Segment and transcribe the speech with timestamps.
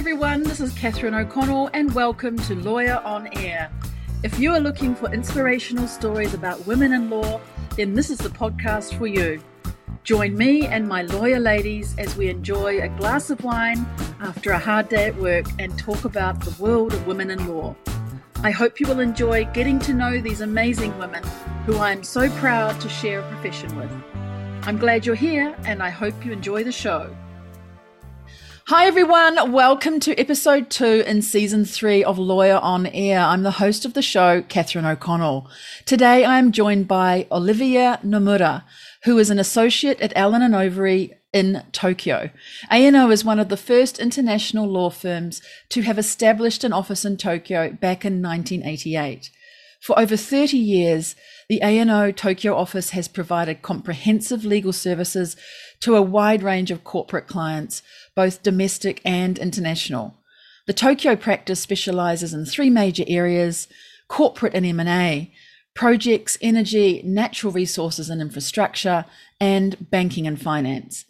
[0.00, 3.70] everyone, this is Catherine O'Connell, and welcome to Lawyer on Air.
[4.22, 7.38] If you are looking for inspirational stories about women in law,
[7.76, 9.42] then this is the podcast for you.
[10.02, 13.86] Join me and my lawyer ladies as we enjoy a glass of wine
[14.20, 17.76] after a hard day at work and talk about the world of women in law.
[18.36, 21.22] I hope you will enjoy getting to know these amazing women
[21.66, 23.90] who I am so proud to share a profession with.
[24.62, 27.14] I'm glad you're here and I hope you enjoy the show.
[28.70, 29.50] Hi, everyone.
[29.50, 33.18] Welcome to episode two in season three of Lawyer on Air.
[33.18, 35.50] I'm the host of the show, Catherine O'Connell.
[35.86, 38.62] Today, I am joined by Olivia Nomura,
[39.02, 42.30] who is an associate at Allen and Overy in Tokyo.
[42.70, 47.16] A&O is one of the first international law firms to have established an office in
[47.16, 49.30] Tokyo back in 1988.
[49.80, 51.16] For over 30 years,
[51.48, 55.36] the A&O Tokyo office has provided comprehensive legal services
[55.80, 57.82] to a wide range of corporate clients,
[58.14, 60.16] both domestic and international.
[60.66, 63.68] The Tokyo practice specializes in three major areas:
[64.08, 65.32] corporate and M&A,
[65.74, 69.04] projects, energy, natural resources and infrastructure,
[69.40, 71.04] and banking and finance.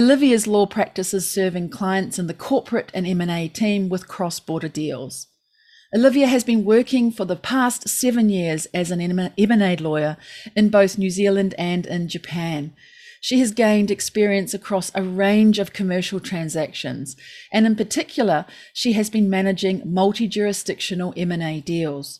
[0.00, 5.26] Olivia's law practice is serving clients in the corporate and M&A team with cross-border deals.
[5.94, 10.16] Olivia has been working for the past seven years as an M&A lawyer
[10.56, 12.72] in both New Zealand and in Japan.
[13.22, 17.14] She has gained experience across a range of commercial transactions,
[17.52, 22.18] and in particular, she has been managing multi-jurisdictional M&A deals.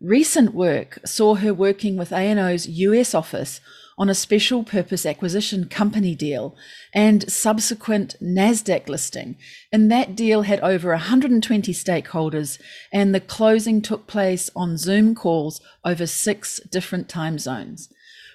[0.00, 3.60] Recent work saw her working with A&O's US office
[3.98, 6.54] on a special purpose acquisition company deal
[6.94, 9.36] and subsequent NASDAQ listing.
[9.72, 12.60] And that deal had over 120 stakeholders,
[12.92, 17.88] and the closing took place on Zoom calls over six different time zones.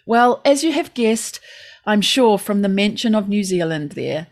[0.06, 1.40] Well, as you have guessed,
[1.86, 4.28] I'm sure from the mention of New Zealand there,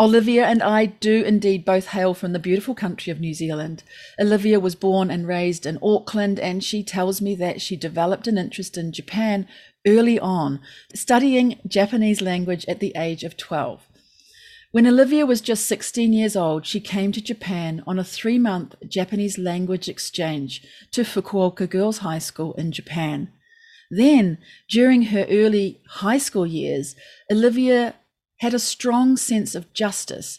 [0.00, 3.82] Olivia and I do indeed both hail from the beautiful country of New Zealand.
[4.18, 8.38] Olivia was born and raised in Auckland, and she tells me that she developed an
[8.38, 9.46] interest in Japan
[9.86, 10.60] early on,
[10.94, 13.82] studying Japanese language at the age of 12.
[14.72, 18.76] When Olivia was just 16 years old, she came to Japan on a three month
[18.88, 20.62] Japanese language exchange
[20.92, 23.32] to Fukuoka Girls High School in Japan.
[23.90, 26.94] Then, during her early high school years,
[27.30, 27.94] Olivia
[28.38, 30.38] had a strong sense of justice,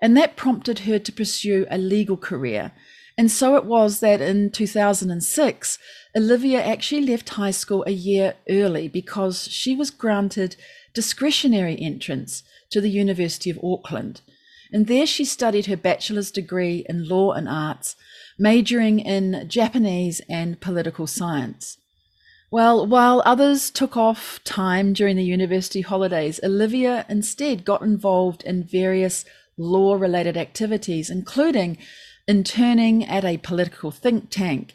[0.00, 2.72] and that prompted her to pursue a legal career.
[3.18, 5.78] And so it was that in 2006,
[6.16, 10.56] Olivia actually left high school a year early because she was granted
[10.94, 14.22] discretionary entrance to the University of Auckland.
[14.72, 17.96] And there she studied her bachelor's degree in law and arts,
[18.38, 21.78] majoring in Japanese and political science.
[22.50, 28.62] Well, while others took off time during the university holidays, Olivia instead got involved in
[28.62, 29.24] various
[29.58, 31.76] law related activities, including
[32.28, 34.74] interning at a political think tank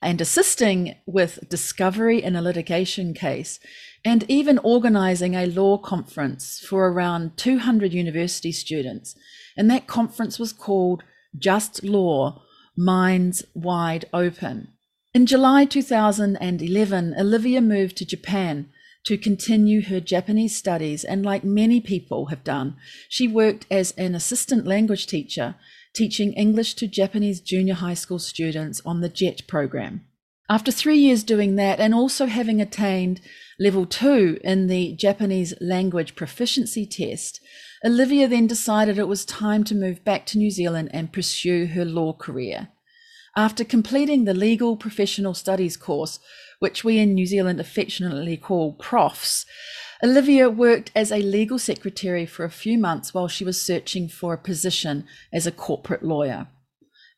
[0.00, 3.60] and assisting with discovery in a litigation case,
[4.04, 9.14] and even organizing a law conference for around 200 university students.
[9.56, 11.04] And that conference was called
[11.38, 12.42] Just Law
[12.76, 14.72] Minds Wide Open.
[15.14, 18.70] In July 2011, Olivia moved to Japan
[19.04, 22.76] to continue her Japanese studies, and like many people have done,
[23.10, 25.56] she worked as an assistant language teacher,
[25.92, 30.06] teaching English to Japanese junior high school students on the JET program.
[30.48, 33.20] After three years doing that, and also having attained
[33.60, 37.38] level two in the Japanese language proficiency test,
[37.84, 41.84] Olivia then decided it was time to move back to New Zealand and pursue her
[41.84, 42.68] law career.
[43.36, 46.20] After completing the Legal Professional Studies course,
[46.58, 49.46] which we in New Zealand affectionately call PROFs,
[50.04, 54.34] Olivia worked as a legal secretary for a few months while she was searching for
[54.34, 56.48] a position as a corporate lawyer.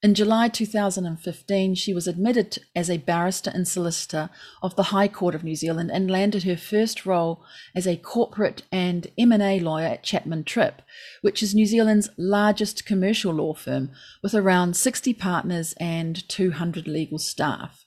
[0.05, 4.29] In July 2015, she was admitted as a barrister and solicitor
[4.63, 7.43] of the High Court of New Zealand and landed her first role
[7.75, 10.83] as a corporate and M&A lawyer at Chapman Tripp,
[11.23, 13.93] which is New Zealand's largest commercial law firm
[14.23, 17.84] with around 60 partners and 200 legal staff.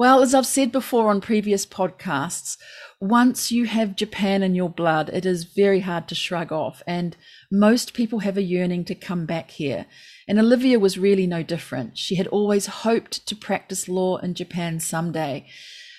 [0.00, 2.56] Well, as I've said before on previous podcasts,
[3.02, 7.18] once you have Japan in your blood, it is very hard to shrug off, and
[7.52, 9.84] most people have a yearning to come back here.
[10.26, 11.98] And Olivia was really no different.
[11.98, 15.46] She had always hoped to practice law in Japan someday,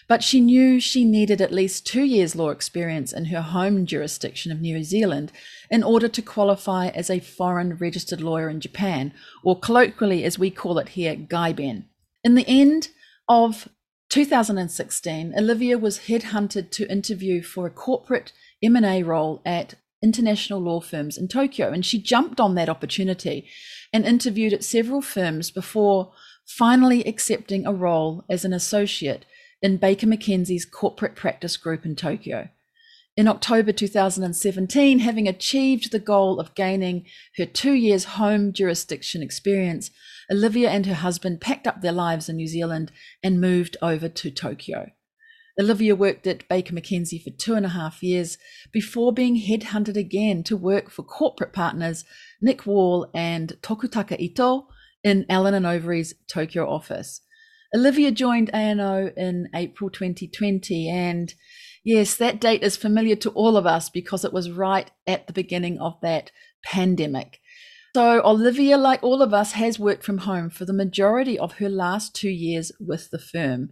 [0.07, 4.51] but she knew she needed at least two years' law experience in her home jurisdiction
[4.51, 5.31] of New Zealand
[5.69, 9.13] in order to qualify as a foreign registered lawyer in Japan,
[9.44, 11.83] or colloquially as we call it here, Gaiben.
[12.24, 12.88] In the end
[13.30, 13.69] of
[14.12, 21.18] 2016, Olivia was headhunted to interview for a corporate M&A role at international law firms
[21.18, 21.72] in Tokyo.
[21.72, 23.48] And she jumped on that opportunity
[23.94, 26.12] and interviewed at several firms before
[26.46, 29.25] finally accepting a role as an associate
[29.62, 32.50] in Baker McKenzie's corporate practice group in Tokyo.
[33.16, 37.06] In October 2017, having achieved the goal of gaining
[37.38, 39.90] her two years home jurisdiction experience,
[40.31, 42.92] Olivia and her husband packed up their lives in New Zealand
[43.22, 44.92] and moved over to Tokyo.
[45.60, 48.38] Olivia worked at Baker McKenzie for two and a half years
[48.72, 52.06] before being headhunted again to work for corporate partners
[52.42, 54.68] Nick Wall and Tokutaka Ito
[55.04, 57.22] in Allen and Overy's Tokyo office.
[57.75, 61.34] Olivia joined A&O in April 2020 and
[61.84, 65.34] Yes, that date is familiar to all of us because it was right at the
[65.34, 66.31] beginning of that
[66.63, 67.39] pandemic.
[67.94, 71.68] So, Olivia, like all of us, has worked from home for the majority of her
[71.68, 73.72] last two years with the firm.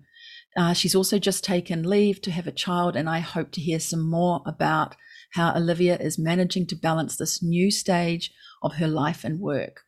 [0.58, 3.80] Uh, she's also just taken leave to have a child, and I hope to hear
[3.80, 4.98] some more about
[5.36, 9.84] how Olivia is managing to balance this new stage of her life and work.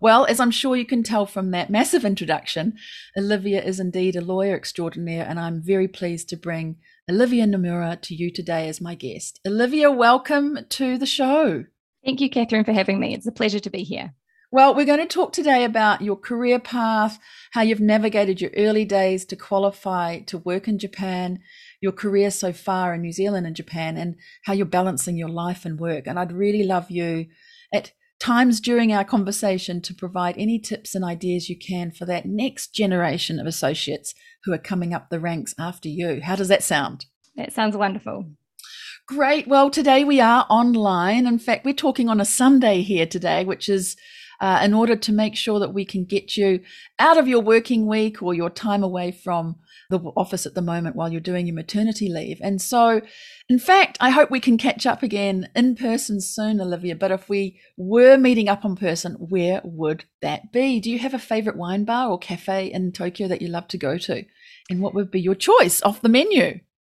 [0.00, 2.74] Well, as I'm sure you can tell from that massive introduction,
[3.16, 6.78] Olivia is indeed a lawyer extraordinaire, and I'm very pleased to bring
[7.08, 9.38] Olivia Nomura to you today as my guest.
[9.46, 11.66] Olivia, welcome to the show.
[12.06, 13.14] Thank you, Catherine, for having me.
[13.14, 14.14] It's a pleasure to be here.
[14.52, 17.18] Well, we're going to talk today about your career path,
[17.50, 21.40] how you've navigated your early days to qualify to work in Japan,
[21.80, 24.14] your career so far in New Zealand and Japan, and
[24.44, 26.06] how you're balancing your life and work.
[26.06, 27.26] And I'd really love you
[27.74, 32.24] at times during our conversation to provide any tips and ideas you can for that
[32.24, 34.14] next generation of associates
[34.44, 36.20] who are coming up the ranks after you.
[36.22, 37.06] How does that sound?
[37.34, 38.26] That sounds wonderful.
[39.06, 39.46] Great.
[39.46, 41.28] Well, today we are online.
[41.28, 43.96] In fact, we're talking on a Sunday here today, which is
[44.40, 46.58] uh, in order to make sure that we can get you
[46.98, 49.60] out of your working week or your time away from
[49.90, 52.40] the office at the moment while you're doing your maternity leave.
[52.42, 53.00] And so,
[53.48, 56.96] in fact, I hope we can catch up again in person soon, Olivia.
[56.96, 60.80] But if we were meeting up in person, where would that be?
[60.80, 63.78] Do you have a favorite wine bar or cafe in Tokyo that you love to
[63.78, 64.24] go to?
[64.68, 66.58] And what would be your choice off the menu?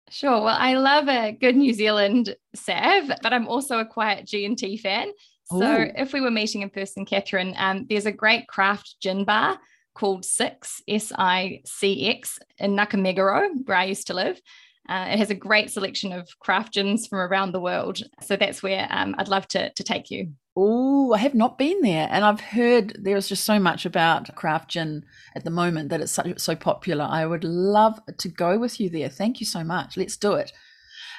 [0.10, 0.42] Sure.
[0.42, 5.12] Well, I love a good New Zealand Sav, but I'm also a quiet G&T fan.
[5.52, 5.92] So Ooh.
[5.96, 9.58] if we were meeting in person, Catherine, um, there's a great craft gin bar
[9.96, 14.40] called Six, S I C X, in Nakameguro, where I used to live.
[14.88, 18.02] Uh, it has a great selection of craft gins from around the world.
[18.22, 20.32] So that's where um, I'd love to, to take you.
[20.60, 22.08] Oh, I have not been there.
[22.10, 25.06] And I've heard there's just so much about craft gin
[25.36, 27.08] at the moment that it's so, so popular.
[27.08, 29.08] I would love to go with you there.
[29.08, 29.96] Thank you so much.
[29.96, 30.52] Let's do it.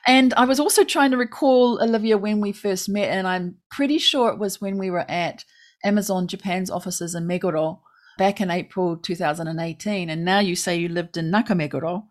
[0.08, 3.98] And I was also trying to recall, Olivia, when we first met, and I'm pretty
[3.98, 5.44] sure it was when we were at
[5.84, 7.78] Amazon Japan's offices in Meguro
[8.16, 10.10] back in April 2018.
[10.10, 12.06] And now you say you lived in Nakameguro.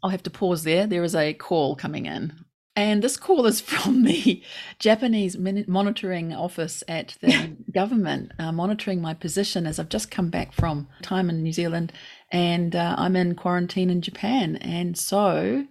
[0.00, 0.86] I'll have to pause there.
[0.86, 2.44] There is a call coming in.
[2.78, 4.40] And this call is from the
[4.78, 10.52] Japanese monitoring office at the government, uh, monitoring my position as I've just come back
[10.52, 11.92] from time in New Zealand
[12.30, 14.54] and uh, I'm in quarantine in Japan.
[14.58, 15.66] And so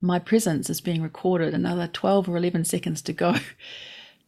[0.00, 3.34] my presence is being recorded, another 12 or 11 seconds to go.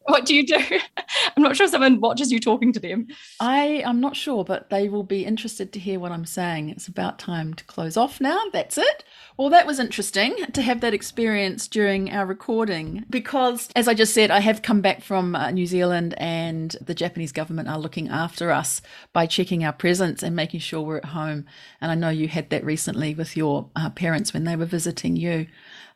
[0.05, 0.57] What do you do?
[1.37, 3.07] I'm not sure someone watches you talking to them.
[3.39, 6.69] I am not sure, but they will be interested to hear what I'm saying.
[6.69, 8.39] It's about time to close off now.
[8.51, 9.03] That's it.
[9.37, 14.13] Well, that was interesting to have that experience during our recording because, as I just
[14.13, 18.09] said, I have come back from uh, New Zealand and the Japanese government are looking
[18.09, 18.81] after us
[19.13, 21.45] by checking our presence and making sure we're at home.
[21.79, 25.15] And I know you had that recently with your uh, parents when they were visiting
[25.15, 25.47] you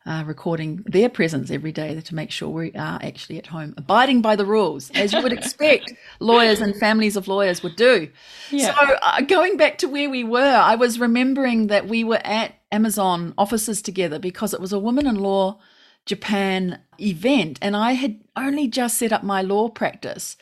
[0.06, 4.22] uh, recording their presence every day to make sure we are actually at home, abiding
[4.22, 8.08] by the rules, as you would expect lawyers and families of lawyers would do.
[8.50, 8.74] Yeah.
[8.74, 12.54] So, uh, going back to where we were, I was remembering that we were at
[12.70, 15.58] Amazon offices together because it was a woman in law
[16.04, 20.36] Japan event, and I had only just set up my law practice.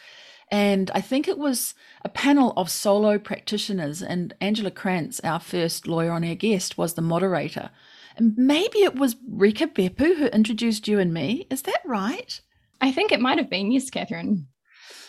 [0.50, 5.88] And I think it was a panel of solo practitioners, and Angela Krantz, our first
[5.88, 7.70] lawyer on air guest, was the moderator.
[8.16, 11.46] And maybe it was Rika Beppu who introduced you and me.
[11.50, 12.40] Is that right?
[12.80, 14.46] I think it might have been, yes, Catherine.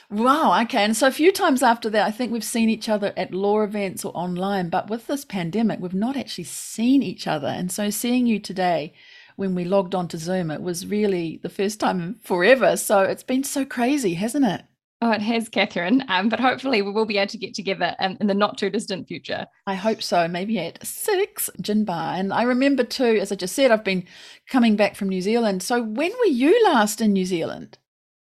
[0.10, 0.84] Wow, okay.
[0.84, 3.62] And so a few times after that, I think we've seen each other at law
[3.62, 7.48] events or online, but with this pandemic, we've not actually seen each other.
[7.48, 8.94] And so seeing you today
[9.36, 12.78] when we logged on to Zoom, it was really the first time forever.
[12.78, 14.62] So it's been so crazy, hasn't it?
[15.06, 16.04] Oh, it has, Catherine.
[16.10, 18.72] Um, but hopefully we will be able to get together um, in the not too
[18.72, 19.46] distant future.
[19.68, 20.28] I hope so.
[20.28, 22.16] Maybe at six gin bar.
[22.16, 24.08] And I remember too, as I just said, I've been
[24.50, 25.62] coming back from New Zealand.
[25.62, 27.78] So when were you last in New Zealand?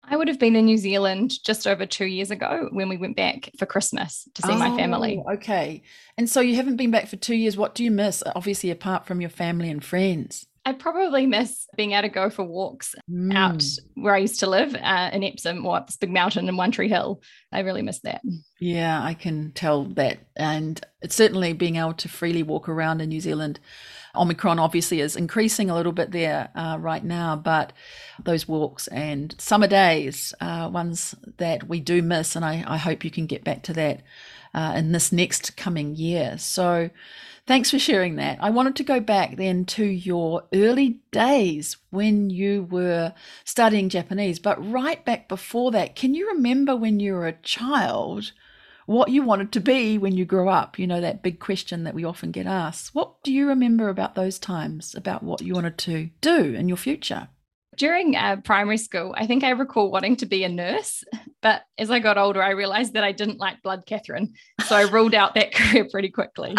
[0.04, 3.16] I would have been in New Zealand just over two years ago when we went
[3.16, 5.24] back for Christmas to see oh, my family.
[5.34, 5.84] Okay.
[6.18, 7.58] And so you haven't been back for two years.
[7.58, 8.24] What do you miss?
[8.36, 10.48] Obviously, apart from your family and friends.
[10.64, 13.34] I probably miss being able to go for walks mm.
[13.36, 13.64] out
[13.96, 16.72] where I used to live uh, in Epsom or up this big mountain in One
[16.72, 17.22] Tree Hill.
[17.52, 18.22] I really miss that.
[18.60, 20.20] Yeah, I can tell that.
[20.36, 23.60] And it's certainly being able to freely walk around in New Zealand.
[24.16, 27.74] Omicron obviously is increasing a little bit there uh, right now, but
[28.24, 32.36] those walks and summer days are ones that we do miss.
[32.36, 34.02] And I, I hope you can get back to that
[34.54, 36.38] uh, in this next coming year.
[36.38, 36.90] So,
[37.48, 38.38] Thanks for sharing that.
[38.40, 44.38] I wanted to go back then to your early days when you were studying Japanese,
[44.38, 48.32] but right back before that, can you remember when you were a child
[48.86, 50.78] what you wanted to be when you grew up?
[50.78, 52.94] You know, that big question that we often get asked.
[52.94, 56.78] What do you remember about those times, about what you wanted to do in your
[56.78, 57.30] future?
[57.76, 61.04] During uh, primary school, I think I recall wanting to be a nurse,
[61.42, 64.34] but as I got older, I realized that I didn't like blood, Catherine.
[64.68, 66.56] So I ruled out that career pretty quickly.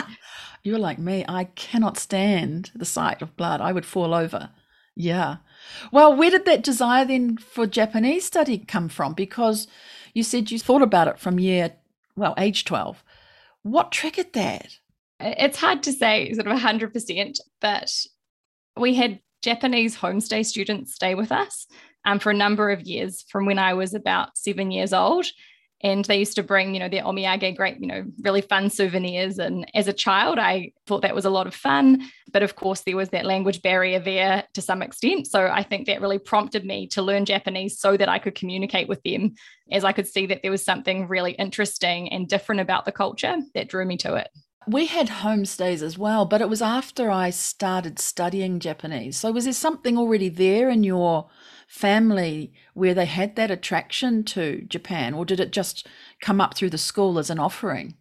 [0.63, 1.25] You're like me.
[1.29, 3.61] I cannot stand the sight of blood.
[3.61, 4.51] I would fall over.
[4.95, 5.37] Yeah.
[5.91, 9.15] Well, where did that desire then for Japanese study come from?
[9.15, 9.67] Because
[10.15, 11.73] you said you thought about it from year,
[12.15, 13.03] well, age 12.
[13.63, 14.79] What triggered that?
[15.19, 18.07] It's hard to say sort of 100%, but
[18.77, 21.67] we had Japanese homestay students stay with us
[22.05, 25.27] um, for a number of years from when I was about seven years old
[25.83, 29.39] and they used to bring you know their omiyage great you know really fun souvenirs.
[29.39, 32.03] And as a child i thought that was a lot of fun.
[32.33, 35.27] But of course there was that language barrier there to some extent.
[35.27, 38.89] So i think that really prompted me to learn japanese so that i could communicate
[38.89, 39.35] with them
[39.71, 43.37] as i could see that there was something really interesting and different about the culture
[43.55, 44.29] that drew me to it.
[44.67, 49.17] We had homestays as well, but it was after I started studying Japanese.
[49.17, 51.29] So, was there something already there in your
[51.73, 55.89] family where they had that attraction to Japan, or did it just
[56.21, 57.95] come up through the school as an offering?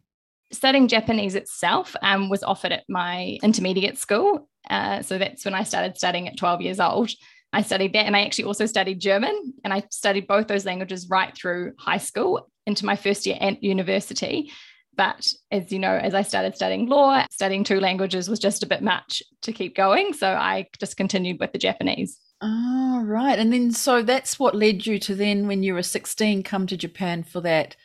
[0.52, 4.50] Studying Japanese itself um, was offered at my intermediate school.
[4.70, 7.12] Uh, so that's when I started studying at 12 years old.
[7.54, 11.08] I studied that and I actually also studied German and I studied both those languages
[11.10, 14.52] right through high school into my first year at university.
[14.98, 18.68] But as you know, as I started studying law, studying two languages was just a
[18.68, 20.12] bit much to keep going.
[20.12, 22.20] So I just continued with the Japanese.
[22.42, 23.38] Oh, right.
[23.38, 26.76] And then so that's what led you to then, when you were 16, come to
[26.76, 27.76] Japan for that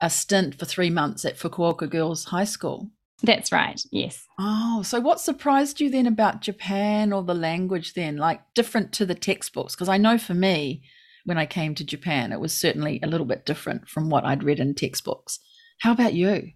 [0.00, 2.90] a stint for three months at Fukuoka Girls High School.
[3.22, 3.80] That's right.
[3.90, 4.26] Yes.
[4.38, 9.06] Oh, so what surprised you then about Japan or the language then, like different to
[9.06, 9.74] the textbooks?
[9.74, 10.82] Because I know for me,
[11.24, 14.42] when I came to Japan, it was certainly a little bit different from what I'd
[14.42, 15.40] read in textbooks.
[15.80, 16.50] How about you?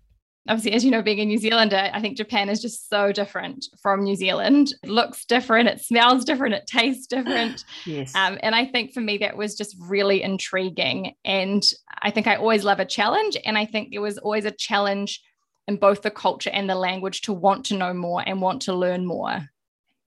[0.48, 3.66] Obviously, as you know, being a New Zealander, I think Japan is just so different
[3.80, 4.74] from New Zealand.
[4.82, 7.64] It looks different, it smells different, it tastes different.
[7.86, 8.14] yes.
[8.14, 11.14] Um, and I think for me, that was just really intriguing.
[11.24, 11.62] And
[12.00, 13.36] I think I always love a challenge.
[13.44, 15.22] And I think there was always a challenge
[15.66, 18.74] in both the culture and the language to want to know more and want to
[18.74, 19.48] learn more.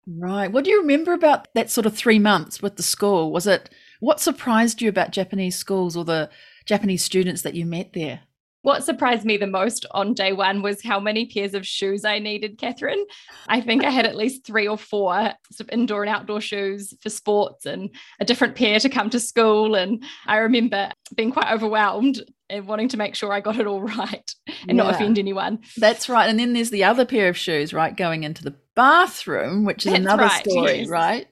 [0.07, 0.51] Right.
[0.51, 3.31] What do you remember about that sort of three months with the school?
[3.31, 3.69] Was it
[3.99, 6.29] what surprised you about Japanese schools or the
[6.65, 8.21] Japanese students that you met there?
[8.63, 12.19] What surprised me the most on day one was how many pairs of shoes I
[12.19, 13.03] needed, Catherine.
[13.47, 16.93] I think I had at least three or four sort of indoor and outdoor shoes
[17.01, 17.89] for sports and
[18.19, 19.75] a different pair to come to school.
[19.75, 23.81] And I remember being quite overwhelmed and wanting to make sure I got it all
[23.97, 24.35] right
[24.67, 24.83] and yeah.
[24.83, 25.59] not offend anyone.
[25.77, 26.29] That's right.
[26.29, 29.93] And then there's the other pair of shoes, right, going into the bathroom, which is
[29.93, 30.87] That's another right, story, yes.
[30.87, 31.27] right?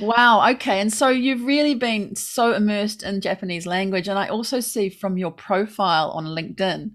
[0.00, 0.50] Wow.
[0.52, 0.80] Okay.
[0.80, 4.08] And so you've really been so immersed in Japanese language.
[4.08, 6.92] And I also see from your profile on LinkedIn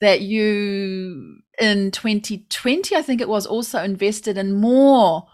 [0.00, 5.26] that you, in 2020, I think it was, also invested in more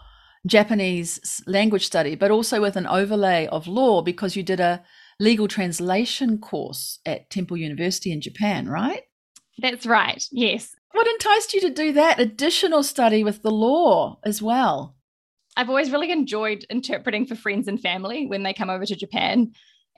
[0.45, 4.83] Japanese language study, but also with an overlay of law because you did a
[5.19, 9.03] legal translation course at Temple University in Japan, right?
[9.59, 10.23] That's right.
[10.31, 10.75] Yes.
[10.91, 14.95] What enticed you to do that additional study with the law as well?
[15.55, 19.51] I've always really enjoyed interpreting for friends and family when they come over to Japan.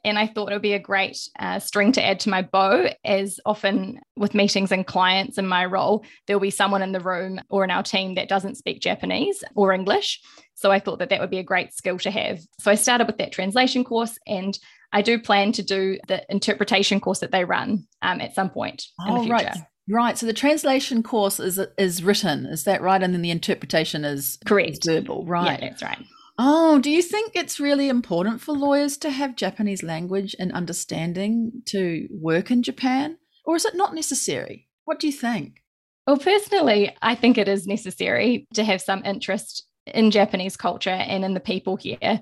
[0.04, 2.90] And I thought it would be a great uh, string to add to my bow,
[3.04, 7.40] as often with meetings and clients in my role, there'll be someone in the room
[7.50, 10.22] or in our team that doesn't speak Japanese or English.
[10.54, 12.40] So I thought that that would be a great skill to have.
[12.60, 14.56] So I started with that translation course, and
[14.94, 18.84] I do plan to do the interpretation course that they run um, at some point
[19.02, 19.52] oh, in the oh, future.
[19.54, 19.66] Right.
[19.88, 20.18] Right.
[20.18, 23.02] So the translation course is is written, is that right?
[23.02, 25.60] And then the interpretation is correct, is verbal, right?
[25.60, 26.00] Yeah, that's right.
[26.38, 31.62] Oh, do you think it's really important for lawyers to have Japanese language and understanding
[31.68, 34.68] to work in Japan, or is it not necessary?
[34.84, 35.62] What do you think?
[36.08, 41.24] Well, personally, I think it is necessary to have some interest in Japanese culture and
[41.24, 42.22] in the people here,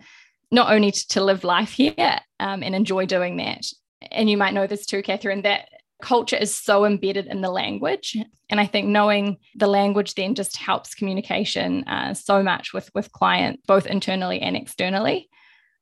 [0.51, 3.65] not only to live life here um, and enjoy doing that.
[4.12, 5.70] And you might know this too, Catherine, that
[6.03, 8.15] culture is so embedded in the language.
[8.50, 13.12] And I think knowing the language then just helps communication uh, so much with, with
[13.12, 15.29] clients, both internally and externally.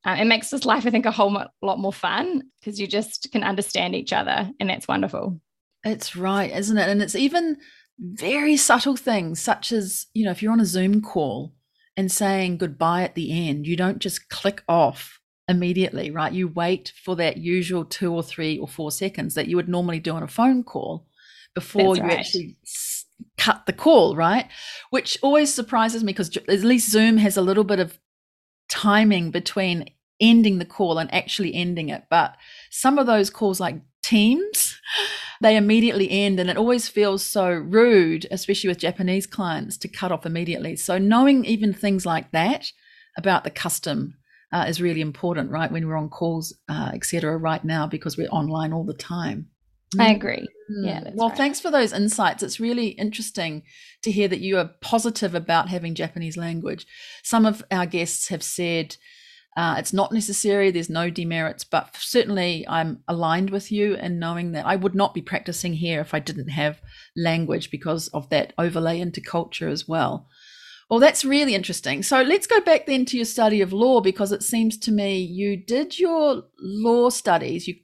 [0.05, 3.31] Uh, it makes this life, I think, a whole lot more fun because you just
[3.31, 4.49] can understand each other.
[4.59, 5.39] And that's wonderful.
[5.83, 6.89] It's right, isn't it?
[6.89, 7.57] And it's even
[7.99, 11.53] very subtle things, such as, you know, if you're on a Zoom call
[11.97, 16.31] and saying goodbye at the end, you don't just click off immediately, right?
[16.31, 19.99] You wait for that usual two or three or four seconds that you would normally
[19.99, 21.07] do on a phone call
[21.53, 22.19] before That's you right.
[22.19, 22.57] actually
[23.37, 24.47] cut the call, right?
[24.89, 27.99] Which always surprises me because at least Zoom has a little bit of
[28.69, 32.03] timing between ending the call and actually ending it.
[32.09, 32.35] But
[32.69, 34.79] some of those calls, like Teams,
[35.41, 40.11] they immediately end, and it always feels so rude, especially with Japanese clients, to cut
[40.11, 40.75] off immediately.
[40.75, 42.71] So, knowing even things like that
[43.17, 44.15] about the custom
[44.51, 45.71] uh, is really important, right?
[45.71, 47.37] When we're on calls, uh, etc.
[47.37, 49.47] Right now, because we're online all the time.
[49.99, 50.15] I mm.
[50.15, 50.47] agree.
[50.69, 51.09] Yeah.
[51.13, 51.37] well, right.
[51.37, 52.43] thanks for those insights.
[52.43, 53.63] It's really interesting
[54.03, 56.85] to hear that you are positive about having Japanese language.
[57.23, 58.95] Some of our guests have said
[59.57, 64.53] uh, it's not necessary, there's no demerits, but certainly I'm aligned with you in knowing
[64.53, 66.81] that I would not be practicing here if I didn't have
[67.17, 70.29] language because of that overlay into culture as well.
[70.91, 72.03] Well, that's really interesting.
[72.03, 75.19] So let's go back then to your study of law because it seems to me
[75.19, 77.75] you did your law studies, you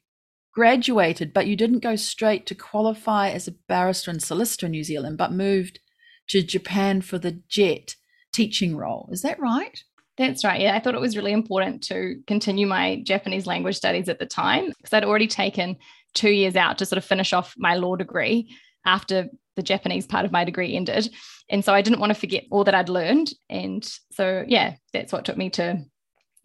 [0.53, 4.83] graduated, but you didn't go straight to qualify as a barrister and solicitor in New
[4.83, 5.79] Zealand, but moved
[6.27, 7.95] to Japan for the JET
[8.33, 9.07] teaching role.
[9.09, 9.81] Is that right?
[10.17, 10.59] That's right.
[10.59, 14.25] Yeah, I thought it was really important to continue my Japanese language studies at the
[14.25, 15.77] time because I'd already taken
[16.13, 18.49] two years out to sort of finish off my law degree
[18.87, 21.13] after the Japanese part of my degree ended.
[21.49, 23.33] And so I didn't want to forget all that I'd learned.
[23.49, 25.83] And so, yeah, that's what took me to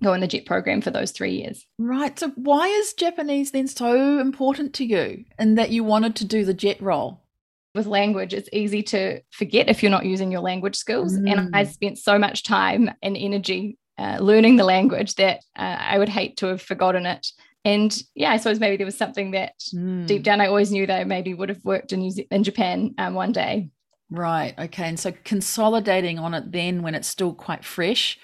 [0.03, 1.65] go in the JET program for those three years.
[1.79, 2.19] Right.
[2.19, 6.45] So, why is Japanese then so important to you and that you wanted to do
[6.45, 7.21] the JET role?
[7.75, 11.17] With language, it's easy to forget if you're not using your language skills.
[11.17, 11.33] Mm.
[11.33, 15.99] And I spent so much time and energy uh, learning the language that uh, I
[15.99, 17.29] would hate to have forgotten it
[17.65, 20.07] and yeah, I suppose maybe there was something that mm.
[20.07, 22.43] deep down I always knew that I maybe would have worked in New Ze- in
[22.43, 23.71] Japan um, one day.
[24.11, 24.55] Right.
[24.59, 24.89] Okay.
[24.89, 28.19] And so consolidating on it then when it's still quite fresh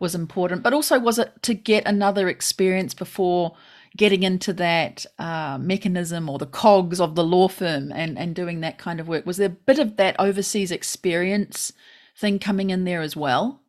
[0.00, 0.62] was important.
[0.62, 3.56] But also, was it to get another experience before
[3.96, 8.60] getting into that uh, mechanism or the cogs of the law firm and, and doing
[8.60, 9.26] that kind of work?
[9.26, 11.72] Was there a bit of that overseas experience
[12.16, 13.60] thing coming in there as well?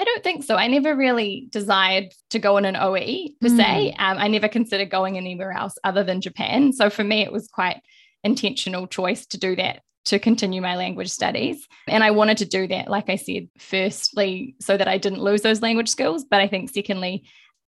[0.00, 0.56] I don't think so.
[0.56, 3.56] I never really desired to go in an OE per mm.
[3.56, 3.94] se.
[3.98, 6.72] Um, I never considered going anywhere else other than Japan.
[6.72, 7.82] So for me, it was quite
[8.24, 11.68] intentional choice to do that to continue my language studies.
[11.86, 15.42] And I wanted to do that, like I said, firstly, so that I didn't lose
[15.42, 16.24] those language skills.
[16.24, 17.24] But I think secondly,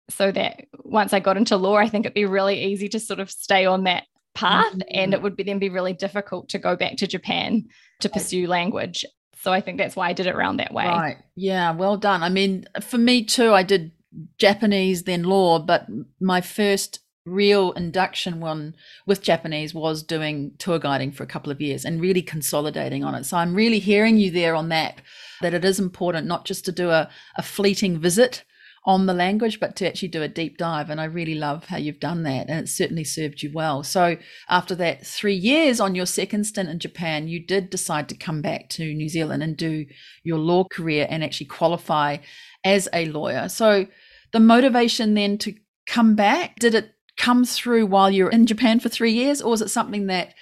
[0.10, 3.20] so that once I got into law, I think it'd be really easy to sort
[3.20, 4.80] of stay on that path mm-hmm.
[4.90, 7.66] and it would be, then be really difficult to go back to Japan
[8.00, 9.04] to pursue language.
[9.42, 10.86] So I think that's why I did it around that way.
[10.86, 11.18] Right.
[11.36, 11.72] Yeah.
[11.72, 12.22] Well done.
[12.22, 13.92] I mean, for me too, I did
[14.38, 15.88] Japanese, then law, but
[16.20, 18.76] my first real induction one
[19.06, 23.16] with Japanese was doing tour guiding for a couple of years and really consolidating on
[23.16, 23.26] it.
[23.26, 25.02] So I'm really hearing you there on that,
[25.42, 28.44] that it is important not just to do a, a fleeting visit
[28.84, 30.90] on the language, but to actually do a deep dive.
[30.90, 32.50] And I really love how you've done that.
[32.50, 33.84] And it certainly served you well.
[33.84, 34.18] So
[34.50, 38.42] after that three years on your second stint in Japan, you did decide to come
[38.42, 39.86] back to New Zealand and do
[40.24, 42.18] your law career and actually qualify
[42.64, 43.50] as a lawyer.
[43.50, 43.86] So
[44.32, 45.54] the motivation then to
[45.86, 49.42] come back, did it come through while you were in Japan for three years?
[49.42, 50.34] Or was it something that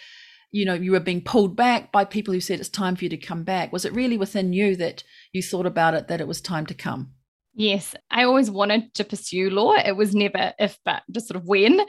[0.52, 3.10] you know you were being pulled back by people who said it's time for you
[3.10, 6.28] to come back was it really within you that you thought about it that it
[6.28, 7.12] was time to come
[7.60, 9.74] Yes, I always wanted to pursue law.
[9.74, 11.82] It was never if, but just sort of when.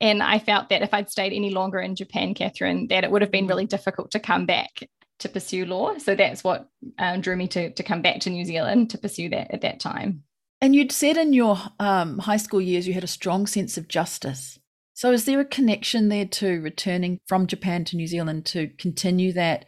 [0.00, 3.20] And I felt that if I'd stayed any longer in Japan, Catherine, that it would
[3.20, 4.70] have been really difficult to come back
[5.18, 5.98] to pursue law.
[5.98, 6.66] So that's what
[6.98, 9.80] um, drew me to, to come back to New Zealand to pursue that at that
[9.80, 10.22] time.
[10.62, 13.88] And you'd said in your um, high school years you had a strong sense of
[13.88, 14.58] justice.
[14.94, 19.34] So is there a connection there to returning from Japan to New Zealand to continue
[19.34, 19.66] that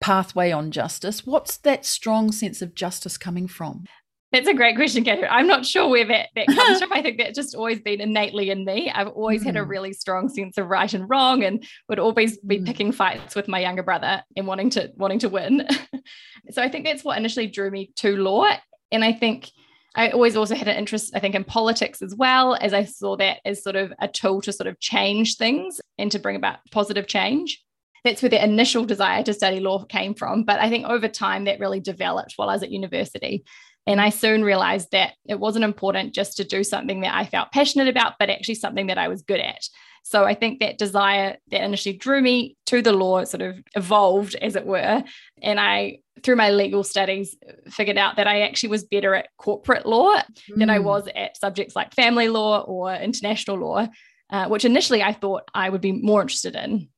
[0.00, 1.26] pathway on justice?
[1.26, 3.86] What's that strong sense of justice coming from?
[4.32, 5.30] That's a great question, Catherine.
[5.30, 6.92] I'm not sure where that, that comes from.
[6.92, 8.90] I think that's just always been innately in me.
[8.90, 9.46] I've always mm.
[9.46, 9.70] had a hmm.
[9.70, 12.66] really strong sense of right and wrong and would always be mm.
[12.66, 15.66] picking fights with my younger brother and wanting to wanting to win.
[16.50, 18.46] so I think that's what initially drew me to law.
[18.92, 19.50] And I think
[19.96, 23.16] I always also had an interest, I think, in politics as well, as I saw
[23.16, 26.58] that as sort of a tool to sort of change things and to bring about
[26.70, 27.60] positive change
[28.04, 30.44] that's where the initial desire to study law came from.
[30.44, 33.44] But I think over time that really developed while I was at university.
[33.86, 37.52] And I soon realized that it wasn't important just to do something that I felt
[37.52, 39.68] passionate about, but actually something that I was good at.
[40.02, 44.34] So I think that desire that initially drew me to the law sort of evolved,
[44.36, 45.02] as it were.
[45.42, 47.36] And I, through my legal studies,
[47.68, 50.56] figured out that I actually was better at corporate law mm.
[50.56, 50.84] than I hmm.
[50.84, 53.88] was at subjects like family law or international law,
[54.30, 56.88] uh, which initially I thought I would be more interested in.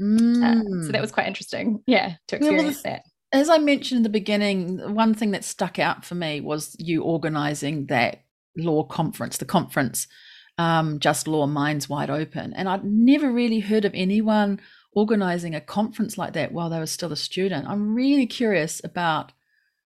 [0.00, 0.42] Mm.
[0.42, 1.82] Uh, so that was quite interesting.
[1.86, 3.02] Yeah, to experience yeah, well, that.
[3.32, 7.02] As I mentioned in the beginning, one thing that stuck out for me was you
[7.02, 8.24] organizing that
[8.56, 10.06] law conference, the conference
[10.58, 12.52] um, Just Law Minds Wide Open.
[12.52, 14.60] And I'd never really heard of anyone
[14.94, 17.66] organizing a conference like that while they were still a student.
[17.66, 19.32] I'm really curious about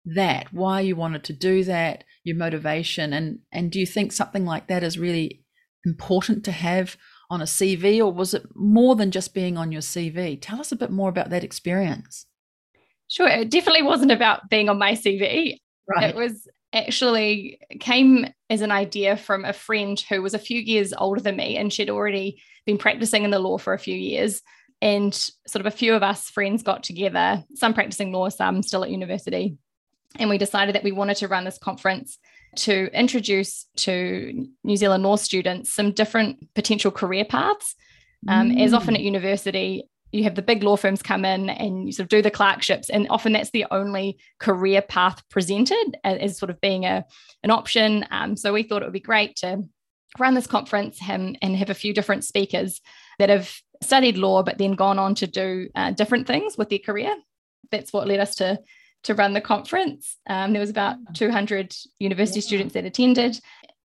[0.05, 4.45] that, why you wanted to do that, your motivation, and and do you think something
[4.45, 5.45] like that is really
[5.85, 6.97] important to have
[7.31, 10.39] on a CV, or was it more than just being on your CV?
[10.41, 12.27] Tell us a bit more about that experience.
[13.09, 15.59] Sure, it definitely wasn't about being on my CV.
[15.87, 16.11] Right.
[16.11, 20.93] It was actually came as an idea from a friend who was a few years
[20.97, 24.43] older than me and she'd already been practicing in the law for a few years
[24.83, 25.15] and
[25.47, 28.91] sort of a few of us friends got together some practicing law some still at
[28.91, 29.57] university
[30.19, 32.19] and we decided that we wanted to run this conference
[32.57, 37.75] to introduce to New Zealand law students some different potential career paths.
[38.27, 38.65] Um, mm.
[38.65, 42.05] As often at university, you have the big law firms come in and you sort
[42.05, 46.61] of do the clerkships and often that's the only career path presented as, sort of
[46.61, 47.05] being a
[47.43, 48.07] an option.
[48.11, 49.63] Um, so we thought it would be great to
[50.19, 52.81] run this conference and, and have a few different speakers
[53.19, 56.79] that have studied law but then gone on to do uh, different things with their
[56.79, 57.15] career.
[57.71, 58.59] That's what led us to
[59.05, 60.17] to run the conference.
[60.29, 62.47] Um, there was about 200 university yeah.
[62.47, 63.41] students that attended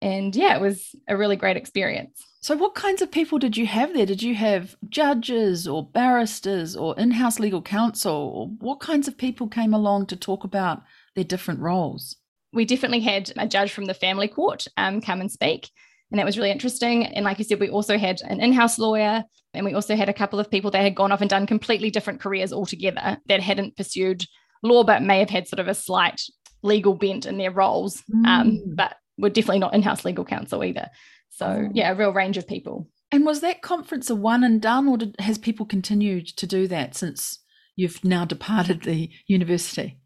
[0.03, 3.67] and yeah it was a really great experience so, what kinds of people did you
[3.67, 4.07] have there?
[4.07, 8.13] Did you have judges or barristers or in house legal counsel?
[8.13, 10.83] Or what kinds of people came along to talk about
[11.15, 12.17] their different roles?
[12.53, 15.71] We definitely had a judge from the family court um, come and speak.
[16.11, 17.07] And that was really interesting.
[17.07, 19.23] And like you said, we also had an in house lawyer
[19.55, 21.91] and we also had a couple of people that had gone off and done completely
[21.91, 24.25] different careers altogether that hadn't pursued
[24.63, 26.23] law, but may have had sort of a slight
[26.63, 28.41] legal bent in their roles, um, mm.
[28.41, 30.89] um, but were definitely not in house legal counsel either.
[31.31, 32.89] So yeah, a real range of people.
[33.13, 36.69] And was that conference a one and done, or did, has people continued to do
[36.69, 37.41] that since
[37.75, 39.99] you've now departed the university?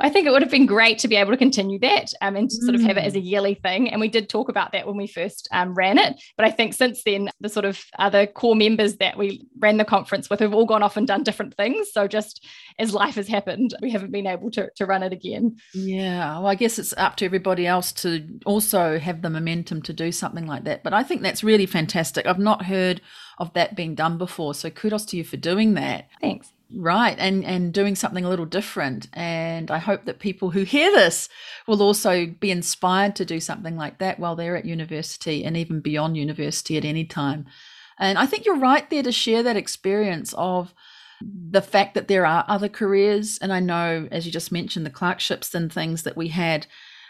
[0.00, 2.50] I think it would have been great to be able to continue that um, and
[2.50, 3.24] to sort of have it as a mm.
[3.24, 3.90] yearly thing.
[3.90, 6.20] And we did talk about that when we first um, ran it.
[6.36, 9.84] But I think since then, the sort of other core members that we ran the
[9.84, 11.88] conference with have all gone off and done different things.
[11.92, 12.44] So just
[12.78, 15.56] as life has happened, we haven't been able to, to run it again.
[15.74, 16.38] Yeah.
[16.38, 20.12] Well, I guess it's up to everybody else to also have the momentum to do
[20.12, 20.82] something like that.
[20.82, 22.26] But I think that's really fantastic.
[22.26, 23.00] I've not heard
[23.38, 24.54] of that being done before.
[24.54, 26.08] So kudos to you for doing that.
[26.20, 26.52] Thanks.
[26.76, 29.06] Right, and and doing something a little different.
[29.12, 31.28] And I hope that people who hear this
[31.68, 35.80] will also be inspired to do something like that while they're at university and even
[35.80, 37.46] beyond university at any time.
[37.98, 40.74] And I think you're right there to share that experience of
[41.20, 43.38] the fact that there are other careers.
[43.38, 46.66] And I know, as you just mentioned, the clerkships and things that we had,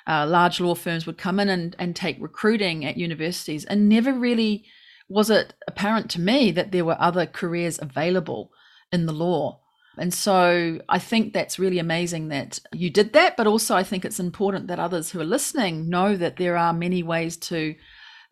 [0.06, 4.12] uh, large law firms would come in and, and take recruiting at universities, and never
[4.12, 4.66] really
[5.08, 8.50] was it apparent to me that there were other careers available
[8.94, 9.60] in the law.
[9.96, 13.36] And so I think that's really amazing that you did that.
[13.36, 16.72] But also, I think it's important that others who are listening know that there are
[16.72, 17.74] many ways to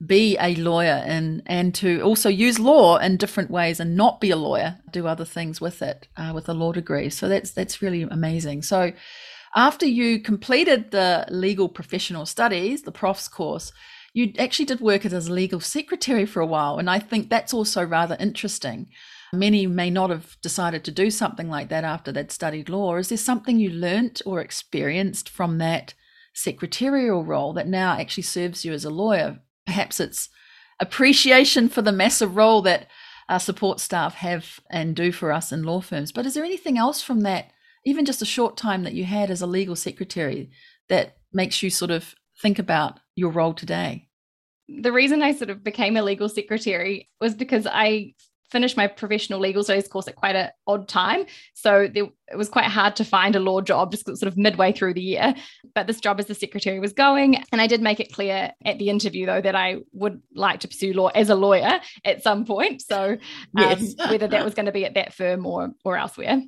[0.05, 4.31] be a lawyer and, and to also use law in different ways and not be
[4.31, 7.09] a lawyer, do other things with it uh, with a law degree.
[7.09, 8.63] So that's that's really amazing.
[8.63, 8.93] So
[9.55, 13.73] after you completed the legal professional studies, the profs course,
[14.15, 16.79] you actually did work as a legal secretary for a while.
[16.79, 18.89] And I think that's also rather interesting
[19.35, 22.97] Many may not have decided to do something like that after they'd studied law.
[22.97, 25.95] Is there something you learnt or experienced from that
[26.35, 29.41] secretarial role that now actually serves you as a lawyer?
[29.65, 30.29] Perhaps it's
[30.81, 32.89] appreciation for the massive role that
[33.29, 36.13] our support staff have and do for us in law firms.
[36.13, 37.53] But is there anything else from that,
[37.87, 40.51] even just a short time that you had as a legal secretary,
[40.91, 44.09] that makes you sort of think about your role today?
[44.69, 48.15] The reason I sort of became a legal secretary was because I
[48.53, 51.25] finished my professional legal studies course at quite an odd time.
[51.55, 54.73] So there, it was quite hard to find a law job just sort of midway
[54.73, 55.35] through the year.
[55.75, 57.43] But this job as the secretary was going.
[57.51, 60.69] And I did make it clear at the interview, though, that I would like to
[60.69, 62.83] pursue law as a lawyer at some point.
[62.83, 63.19] So um,
[63.57, 63.95] yes.
[64.11, 66.43] whether that was going to be at that firm or, or elsewhere.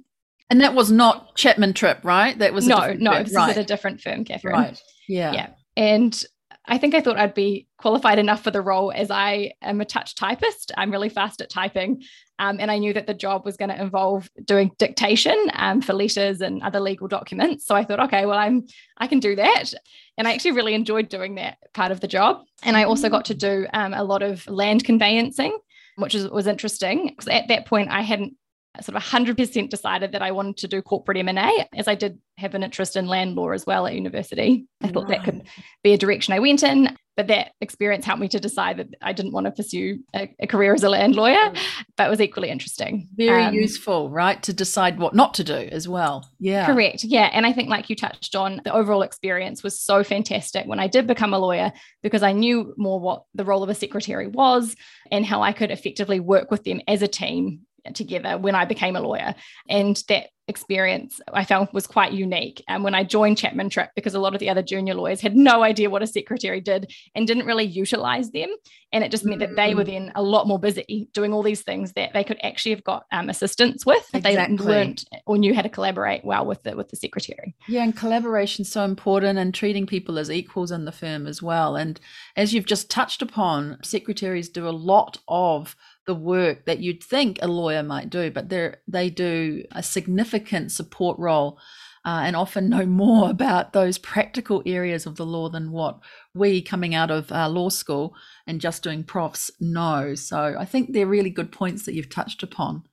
[0.51, 2.39] And that was not Chapman Tripp, right?
[2.39, 3.13] That was no, no.
[3.13, 3.25] Firm.
[3.25, 3.51] This right.
[3.51, 4.55] is at a different firm, Catherine.
[4.55, 4.83] Right.
[5.09, 5.33] Yeah.
[5.33, 5.49] Yeah.
[5.77, 6.25] And
[6.67, 9.85] I think I thought I'd be qualified enough for the role as I am a
[9.85, 10.73] touch typist.
[10.77, 12.03] I'm really fast at typing.
[12.39, 15.93] Um, and I knew that the job was going to involve doing dictation um, for
[15.93, 17.67] letters and other legal documents.
[17.67, 18.65] So I thought, okay, well, I'm
[18.97, 19.75] I can do that.
[20.17, 22.43] And I actually really enjoyed doing that part of the job.
[22.63, 25.57] And I also got to do um, a lot of land conveyancing,
[25.97, 28.35] which was, was interesting because at that point I hadn't
[28.83, 32.55] sort of 100% decided that I wanted to do corporate M&A as I did have
[32.55, 34.67] an interest in land law as well at university.
[34.83, 35.43] I thought that could
[35.85, 39.13] be a direction I went in, but that experience helped me to decide that I
[39.13, 41.53] didn't want to pursue a, a career as a land lawyer,
[41.97, 43.09] but it was equally interesting.
[43.15, 44.43] Very um, useful, right?
[44.43, 46.29] To decide what not to do as well.
[46.41, 46.67] Yeah.
[46.67, 47.05] Correct.
[47.05, 47.31] Yeah.
[47.33, 50.89] And I think like you touched on, the overall experience was so fantastic when I
[50.89, 54.75] did become a lawyer because I knew more what the role of a secretary was
[55.13, 57.61] and how I could effectively work with them as a team
[57.93, 59.35] together when I became a lawyer.
[59.69, 62.63] And that experience I found was quite unique.
[62.69, 65.35] And when I joined Chapman Tripp, because a lot of the other junior lawyers had
[65.35, 68.55] no idea what a secretary did and didn't really utilize them.
[68.93, 69.87] And it just meant that they were mm.
[69.87, 73.07] then a lot more busy doing all these things that they could actually have got
[73.11, 74.57] um, assistance with if exactly.
[74.57, 77.57] they learned or knew how to collaborate well with the with the secretary.
[77.67, 81.43] Yeah, and collaboration is so important and treating people as equals in the firm as
[81.43, 81.75] well.
[81.75, 81.99] And
[82.37, 85.75] as you've just touched upon, secretaries do a lot of
[86.07, 90.73] the work that you'd think a lawyer might do, but they they do a significant
[90.73, 91.59] support role
[92.05, 96.01] uh, and often know more about those practical areas of the law than what
[96.35, 98.15] we coming out of uh, law school
[98.47, 100.15] and just doing profs know.
[100.15, 102.85] So I think they're really good points that you've touched upon.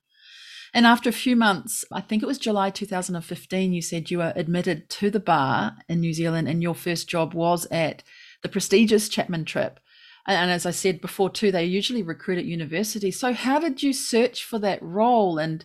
[0.74, 4.32] And after a few months, I think it was July 2015, you said you were
[4.34, 8.02] admitted to the bar in New Zealand and your first job was at
[8.42, 9.78] the prestigious Chapman Tripp.
[10.26, 13.10] And as I said before, too, they usually recruit at university.
[13.10, 15.38] So, how did you search for that role?
[15.38, 15.64] And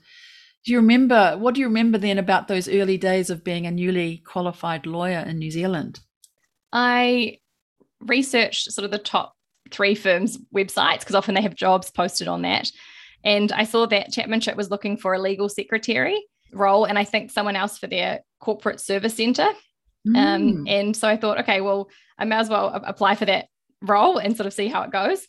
[0.66, 3.72] do you remember what do you remember then about those early days of being a
[3.72, 6.00] newly qualified lawyer in New Zealand?
[6.74, 7.38] I
[8.00, 9.34] researched sort of the top
[9.72, 12.72] three firms' websites because often they have jobs posted on that.
[13.24, 17.32] And I saw that Chapman was looking for a legal secretary role, and I think
[17.32, 19.50] someone else for their corporate service centre.
[20.08, 20.18] Um, mm.
[20.18, 23.48] Um, and so I thought, okay, well, I may as well apply for that
[23.82, 25.28] role and sort of see how it goes.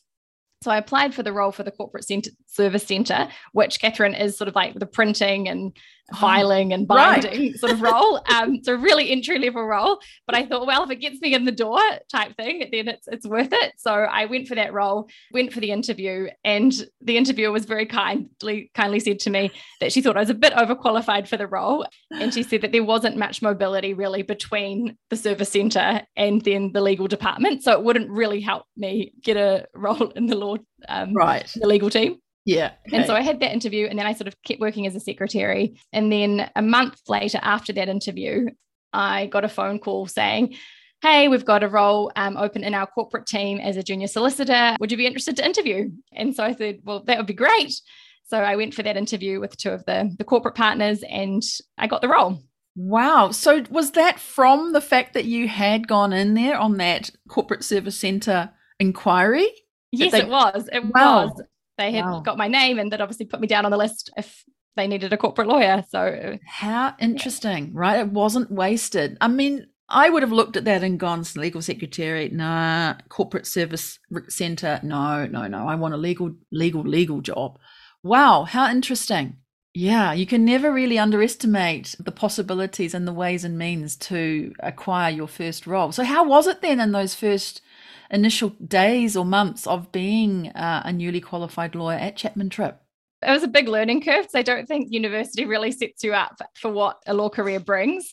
[0.62, 4.36] So I applied for the role for the corporate center, service center, which Catherine is
[4.36, 5.76] sort of like the printing and
[6.16, 7.54] filing and binding right.
[7.58, 8.20] sort of role.
[8.32, 10.00] Um, so really entry level role.
[10.26, 13.06] But I thought, well, if it gets me in the door type thing, then it's
[13.08, 13.74] it's worth it.
[13.78, 17.86] So I went for that role, went for the interview, and the interviewer was very
[17.86, 21.46] kindly kindly said to me that she thought I was a bit overqualified for the
[21.46, 21.86] role.
[22.10, 26.72] And she said that there wasn't much mobility really between the service centre and then
[26.72, 27.62] the legal department.
[27.62, 30.56] So it wouldn't really help me get a role in the law
[30.88, 31.50] um, right.
[31.54, 32.18] the legal team.
[32.48, 32.72] Yeah.
[32.86, 32.96] Okay.
[32.96, 35.00] And so I had that interview and then I sort of kept working as a
[35.00, 35.78] secretary.
[35.92, 38.46] And then a month later, after that interview,
[38.90, 40.56] I got a phone call saying,
[41.02, 44.76] Hey, we've got a role um, open in our corporate team as a junior solicitor.
[44.80, 45.90] Would you be interested to interview?
[46.14, 47.78] And so I said, Well, that would be great.
[48.24, 51.42] So I went for that interview with two of the, the corporate partners and
[51.76, 52.38] I got the role.
[52.76, 53.30] Wow.
[53.30, 57.62] So was that from the fact that you had gone in there on that corporate
[57.62, 59.48] service centre inquiry?
[59.92, 60.22] Yes, they...
[60.22, 60.66] it was.
[60.72, 61.26] It wow.
[61.26, 61.42] was
[61.78, 62.20] they had wow.
[62.20, 64.44] got my name and that obviously put me down on the list if
[64.76, 65.84] they needed a corporate lawyer.
[65.88, 67.72] So how interesting, yeah.
[67.74, 68.00] right?
[68.00, 69.16] It wasn't wasted.
[69.20, 73.98] I mean, I would have looked at that and gone, legal secretary, nah, corporate service
[74.28, 75.66] center, no, no, no.
[75.66, 77.58] I want a legal, legal, legal job.
[78.02, 79.38] Wow, how interesting.
[79.74, 85.10] Yeah, you can never really underestimate the possibilities and the ways and means to acquire
[85.10, 85.92] your first role.
[85.92, 87.62] So, how was it then in those first
[88.10, 92.80] initial days or months of being uh, a newly qualified lawyer at Chapman Tripp?
[93.22, 94.26] It was a big learning curve.
[94.30, 98.12] So I don't think university really sets you up for what a law career brings.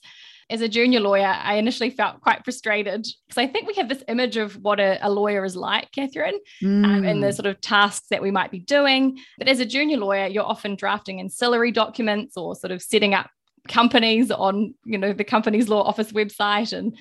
[0.49, 4.03] As a junior lawyer, I initially felt quite frustrated because I think we have this
[4.07, 6.85] image of what a, a lawyer is like, Catherine, mm.
[6.85, 7.35] um, and the mm.
[7.35, 9.17] sort of tasks that we might be doing.
[9.39, 13.31] But as a junior lawyer, you're often drafting ancillary documents or sort of setting up
[13.67, 16.95] companies on, you know, the company's law office website and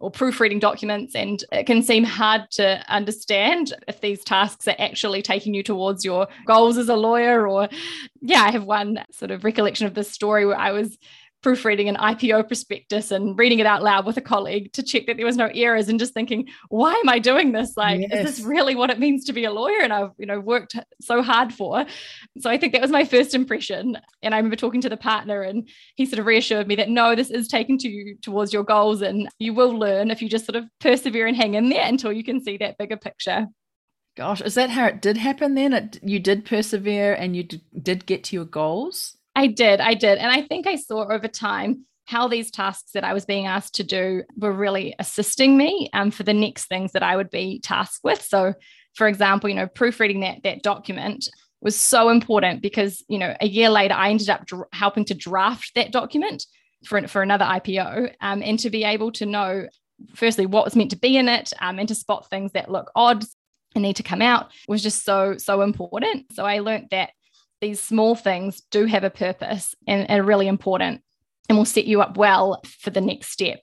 [0.00, 5.22] or proofreading documents and it can seem hard to understand if these tasks are actually
[5.22, 7.68] taking you towards your goals as a lawyer or
[8.22, 10.98] yeah i have one sort of recollection of this story where i was
[11.42, 15.16] proofreading an IPO prospectus and reading it out loud with a colleague to check that
[15.16, 17.76] there was no errors and just thinking, why am I doing this?
[17.76, 18.12] Like, yes.
[18.12, 19.80] is this really what it means to be a lawyer?
[19.80, 21.86] And I've, you know, worked so hard for.
[22.38, 23.96] So I think that was my first impression.
[24.22, 27.14] And I remember talking to the partner and he sort of reassured me that no,
[27.14, 30.46] this is taken to you towards your goals and you will learn if you just
[30.46, 33.46] sort of persevere and hang in there until you can see that bigger picture.
[34.16, 35.72] Gosh, is that how it did happen then?
[35.72, 39.16] It, you did persevere and you did, did get to your goals?
[39.34, 40.18] I did, I did.
[40.18, 43.76] And I think I saw over time how these tasks that I was being asked
[43.76, 47.60] to do were really assisting me um, for the next things that I would be
[47.60, 48.20] tasked with.
[48.20, 48.54] So,
[48.94, 51.28] for example, you know, proofreading that that document
[51.60, 55.14] was so important because you know a year later I ended up dr- helping to
[55.14, 56.46] draft that document
[56.84, 59.68] for for another IPO, um, and to be able to know
[60.14, 62.90] firstly what was meant to be in it, um, and to spot things that look
[62.96, 63.24] odd
[63.74, 66.32] and need to come out was just so so important.
[66.32, 67.10] So I learned that
[67.60, 71.02] these small things do have a purpose and are really important
[71.48, 73.60] and will set you up well for the next step.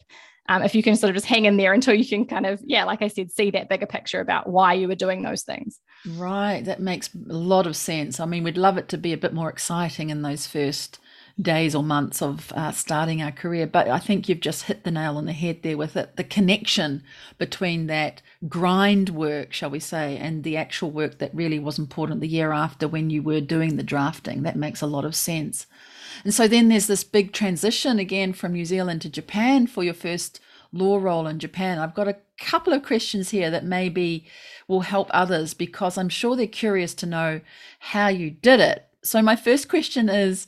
[0.49, 2.61] Um, if you can sort of just hang in there until you can kind of,
[2.63, 5.79] yeah, like I said, see that bigger picture about why you were doing those things.
[6.05, 6.63] Right.
[6.63, 8.19] That makes a lot of sense.
[8.19, 10.99] I mean, we'd love it to be a bit more exciting in those first
[11.39, 13.67] days or months of uh, starting our career.
[13.67, 16.23] But I think you've just hit the nail on the head there with it the
[16.23, 17.03] connection
[17.37, 22.21] between that grind work, shall we say, and the actual work that really was important
[22.21, 24.43] the year after when you were doing the drafting.
[24.43, 25.67] That makes a lot of sense.
[26.23, 29.93] And so then there's this big transition again from New Zealand to Japan for your
[29.93, 30.39] first
[30.71, 31.79] law role in Japan.
[31.79, 34.25] I've got a couple of questions here that maybe
[34.67, 37.41] will help others because I'm sure they're curious to know
[37.79, 38.85] how you did it.
[39.03, 40.47] So, my first question is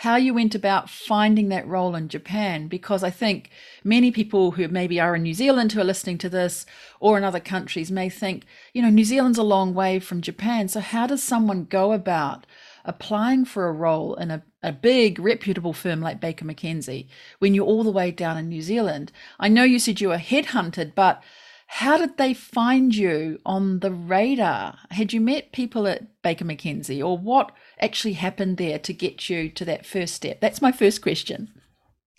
[0.00, 3.50] how you went about finding that role in Japan, because I think
[3.84, 6.64] many people who maybe are in New Zealand who are listening to this
[7.00, 10.68] or in other countries may think, you know, New Zealand's a long way from Japan.
[10.68, 12.46] So, how does someone go about
[12.82, 17.06] applying for a role in a, a big reputable firm like Baker McKenzie
[17.38, 19.12] when you're all the way down in New Zealand?
[19.38, 21.22] I know you said you were headhunted, but
[21.72, 24.76] how did they find you on the radar?
[24.90, 29.48] Had you met people at Baker McKenzie or what actually happened there to get you
[29.50, 30.40] to that first step?
[30.40, 31.48] That's my first question.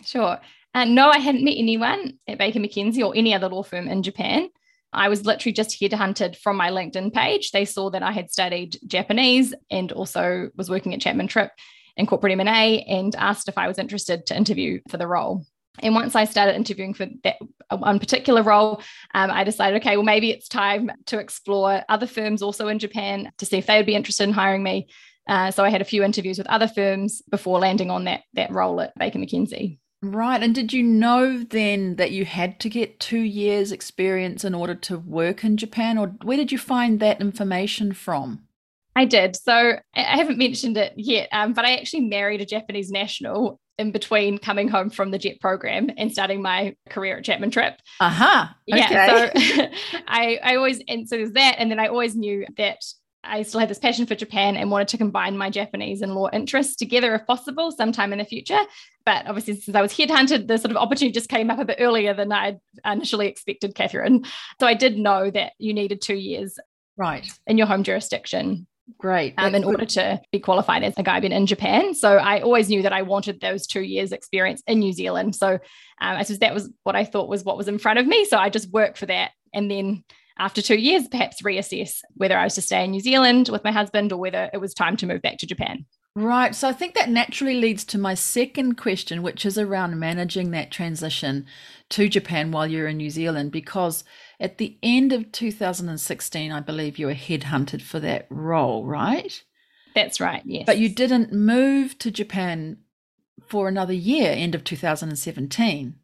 [0.05, 0.39] Sure.
[0.73, 4.03] Uh, no, I hadn't met anyone at Baker McKenzie or any other law firm in
[4.03, 4.47] Japan.
[4.93, 7.51] I was literally just headhunted from my LinkedIn page.
[7.51, 11.51] They saw that I had studied Japanese and also was working at Chapman Tripp
[11.97, 15.45] in corporate M&A and asked if I was interested to interview for the role.
[15.79, 17.37] And once I started interviewing for that
[17.69, 18.81] one particular role,
[19.13, 23.31] um, I decided, okay, well, maybe it's time to explore other firms also in Japan
[23.37, 24.87] to see if they would be interested in hiring me.
[25.27, 28.51] Uh, so I had a few interviews with other firms before landing on that that
[28.51, 29.77] role at Baker McKenzie.
[30.03, 30.41] Right.
[30.41, 34.73] And did you know then that you had to get two years' experience in order
[34.75, 38.41] to work in Japan, or where did you find that information from?
[38.95, 39.35] I did.
[39.35, 39.53] So
[39.95, 44.37] I haven't mentioned it yet, um, but I actually married a Japanese national in between
[44.37, 47.79] coming home from the JET program and starting my career at Chapman Tripp.
[47.99, 48.47] Uh-huh.
[48.71, 48.79] Okay.
[48.79, 49.31] Yeah.
[49.31, 49.69] So
[50.07, 51.55] I, I always, and so there's that.
[51.57, 52.83] And then I always knew that
[53.23, 56.29] I still had this passion for Japan and wanted to combine my Japanese and law
[56.31, 58.59] interests together if possible sometime in the future.
[59.05, 61.77] But obviously, since I was headhunted, the sort of opportunity just came up a bit
[61.79, 64.25] earlier than I initially expected, Catherine.
[64.59, 66.59] So I did know that you needed two years
[66.97, 69.33] right in your home jurisdiction Great.
[69.37, 71.93] Um, in order to be qualified as a gaiben in Japan.
[71.93, 75.35] So I always knew that I wanted those two years experience in New Zealand.
[75.35, 75.59] So um,
[75.99, 78.25] I suppose that was what I thought was what was in front of me.
[78.25, 79.31] So I just worked for that.
[79.53, 80.03] And then
[80.39, 83.71] after two years, perhaps reassess whether I was to stay in New Zealand with my
[83.71, 85.85] husband or whether it was time to move back to Japan.
[86.15, 86.53] Right.
[86.53, 90.69] So I think that naturally leads to my second question, which is around managing that
[90.69, 91.45] transition
[91.91, 94.03] to Japan while you're in New Zealand, because
[94.41, 99.41] at the end of 2016, I believe you were headhunted for that role, right?
[99.93, 100.63] That's right, yes.
[100.65, 102.77] But you didn't move to Japan
[103.47, 105.95] for another year, end of 2017.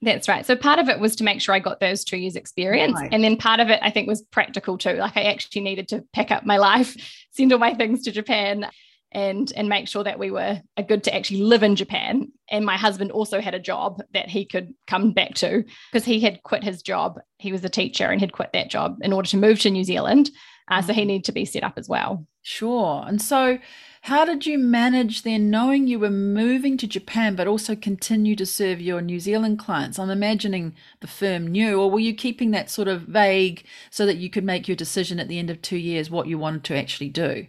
[0.00, 0.44] That's right.
[0.46, 2.94] So part of it was to make sure I got those two years experience.
[2.94, 3.12] Right.
[3.12, 4.94] And then part of it I think was practical too.
[4.94, 6.96] Like I actually needed to pack up my life,
[7.32, 8.66] send all my things to Japan
[9.12, 12.32] and and make sure that we were good to actually live in Japan.
[12.50, 16.20] And my husband also had a job that he could come back to because he
[16.20, 17.18] had quit his job.
[17.38, 19.84] He was a teacher and had quit that job in order to move to New
[19.84, 20.30] Zealand.
[20.68, 21.08] Uh, so he mm-hmm.
[21.08, 22.26] needed to be set up as well.
[22.42, 23.04] Sure.
[23.06, 23.58] And so,
[24.02, 28.44] how did you manage then, knowing you were moving to Japan, but also continue to
[28.44, 29.98] serve your New Zealand clients?
[29.98, 34.18] I'm imagining the firm knew, or were you keeping that sort of vague so that
[34.18, 36.76] you could make your decision at the end of two years what you wanted to
[36.76, 37.46] actually do?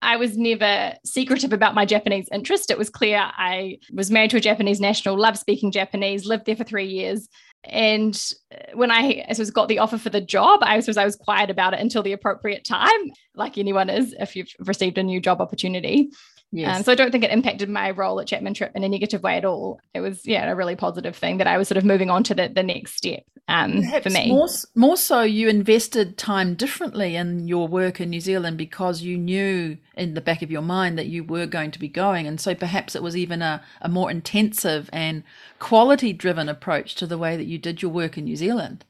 [0.00, 2.70] I was never secretive about my Japanese interest.
[2.70, 6.56] It was clear I was married to a Japanese national, loved speaking Japanese, lived there
[6.56, 7.28] for three years.
[7.64, 8.14] And
[8.54, 11.16] uh, when I, I suppose, got the offer for the job, I suppose I was
[11.16, 15.20] quiet about it until the appropriate time, like anyone is if you've received a new
[15.20, 16.10] job opportunity.
[16.50, 16.78] Yes.
[16.78, 19.22] Um, so I don't think it impacted my role at Chapman Tripp in a negative
[19.22, 19.80] way at all.
[19.92, 22.34] It was, yeah, a really positive thing that I was sort of moving on to
[22.34, 24.28] the, the next step um, for me.
[24.28, 29.18] More, more so, you invested time differently in your work in New Zealand because you
[29.18, 32.26] knew in the back of your mind that you were going to be going.
[32.26, 35.24] And so perhaps it was even a, a more intensive and
[35.58, 38.86] quality driven approach to the way that you did your work in New Zealand.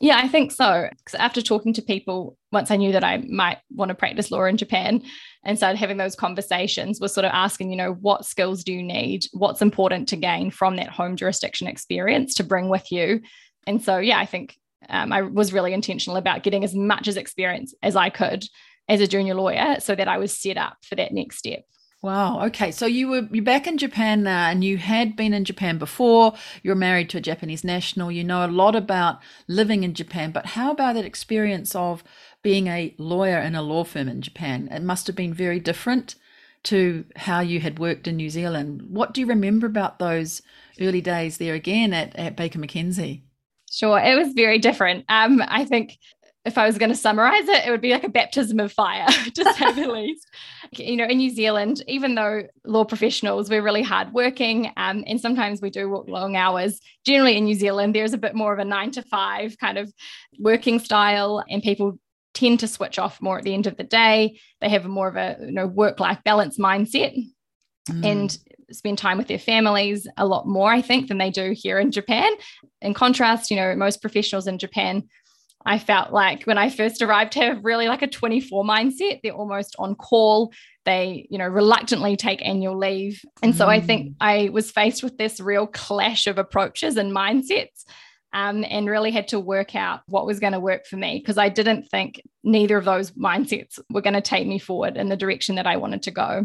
[0.00, 0.88] Yeah, I think so.
[0.90, 4.44] Because after talking to people, once I knew that I might want to practice law
[4.44, 5.02] in Japan
[5.44, 8.82] and started having those conversations, was sort of asking, you know, what skills do you
[8.82, 9.26] need?
[9.32, 13.20] What's important to gain from that home jurisdiction experience to bring with you?
[13.66, 14.56] And so, yeah, I think
[14.88, 18.44] um, I was really intentional about getting as much as experience as I could
[18.88, 21.64] as a junior lawyer so that I was set up for that next step.
[22.04, 22.44] Wow.
[22.48, 22.70] Okay.
[22.70, 26.34] So you were you're back in Japan now, and you had been in Japan before.
[26.62, 28.12] You're married to a Japanese national.
[28.12, 30.30] You know a lot about living in Japan.
[30.30, 32.04] But how about that experience of
[32.44, 34.68] being a lawyer in a law firm in Japan?
[34.70, 36.14] It must have been very different
[36.64, 38.82] to how you had worked in New Zealand.
[38.88, 40.42] What do you remember about those
[40.80, 43.22] early days there again at, at Baker McKenzie?
[43.70, 45.04] Sure, it was very different.
[45.08, 45.98] Um, I think
[46.44, 49.06] if I was going to summarize it, it would be like a baptism of fire,
[49.34, 50.28] to say the least.
[50.72, 55.60] You know, in New Zealand, even though law professionals, we're really hardworking um, and sometimes
[55.60, 58.64] we do work long hours, generally in New Zealand, there's a bit more of a
[58.64, 59.92] nine to five kind of
[60.38, 61.98] working style, and people
[62.34, 64.38] tend to switch off more at the end of the day.
[64.60, 67.16] They have more of a you know, work life balance mindset.
[67.88, 68.04] Mm.
[68.04, 68.38] And
[68.70, 71.92] spend time with their families a lot more, I think, than they do here in
[71.92, 72.32] Japan.
[72.80, 75.04] In contrast, you know, most professionals in Japan
[75.66, 79.20] I felt like when I first arrived have really like a 24 mindset.
[79.22, 80.52] They're almost on call.
[80.84, 83.22] They, you know, reluctantly take annual leave.
[83.42, 84.14] And so I think mm.
[84.20, 87.84] I was faced with this real clash of approaches and mindsets.
[88.34, 91.38] Um, and really had to work out what was going to work for me because
[91.38, 95.16] I didn't think neither of those mindsets were going to take me forward in the
[95.16, 96.44] direction that I wanted to go.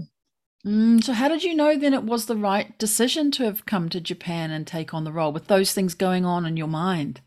[0.65, 3.89] Mm, so, how did you know then it was the right decision to have come
[3.89, 7.21] to Japan and take on the role with those things going on in your mind?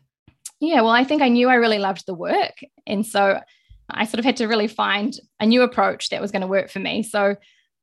[0.59, 2.53] Yeah, well, I think I knew I really loved the work.
[2.87, 3.41] And so
[3.89, 6.69] I sort of had to really find a new approach that was going to work
[6.69, 7.03] for me.
[7.03, 7.35] So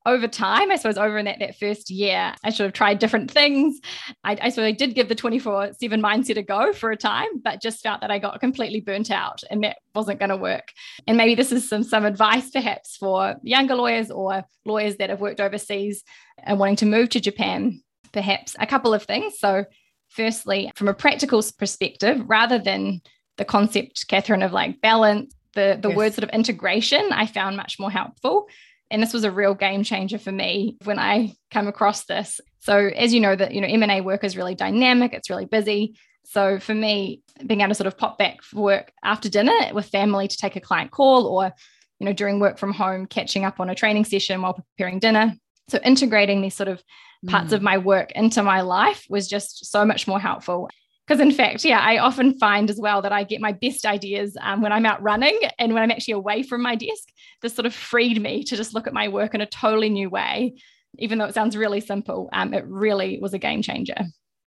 [0.06, 3.30] over time, I suppose over in that, that first year, I sort of tried different
[3.30, 3.80] things.
[4.24, 7.28] I, I sort of did give the 24 7 mindset a go for a time,
[7.42, 10.68] but just felt that I got completely burnt out and that wasn't going to work.
[11.06, 15.20] And maybe this is some, some advice perhaps for younger lawyers or lawyers that have
[15.20, 16.02] worked overseas
[16.42, 17.82] and wanting to move to Japan.
[18.12, 19.38] Perhaps a couple of things.
[19.38, 19.66] So,
[20.08, 23.02] firstly, from a practical perspective, rather than
[23.36, 25.96] the concept, Catherine, of like balance, the, the yes.
[25.96, 28.48] word sort of integration, I found much more helpful.
[28.90, 32.40] And this was a real game changer for me when I come across this.
[32.58, 35.96] So as you know, that you know, M&A work is really dynamic, it's really busy.
[36.24, 39.86] So for me, being able to sort of pop back for work after dinner with
[39.86, 41.52] family to take a client call or,
[41.98, 45.34] you know, during work from home, catching up on a training session while preparing dinner.
[45.68, 46.82] So integrating these sort of
[47.26, 47.56] parts mm.
[47.56, 50.68] of my work into my life was just so much more helpful.
[51.10, 54.36] Because in fact, yeah, I often find as well that I get my best ideas
[54.42, 57.08] um, when I'm out running and when I'm actually away from my desk.
[57.42, 60.08] This sort of freed me to just look at my work in a totally new
[60.08, 60.54] way.
[60.98, 63.96] Even though it sounds really simple, um, it really was a game changer.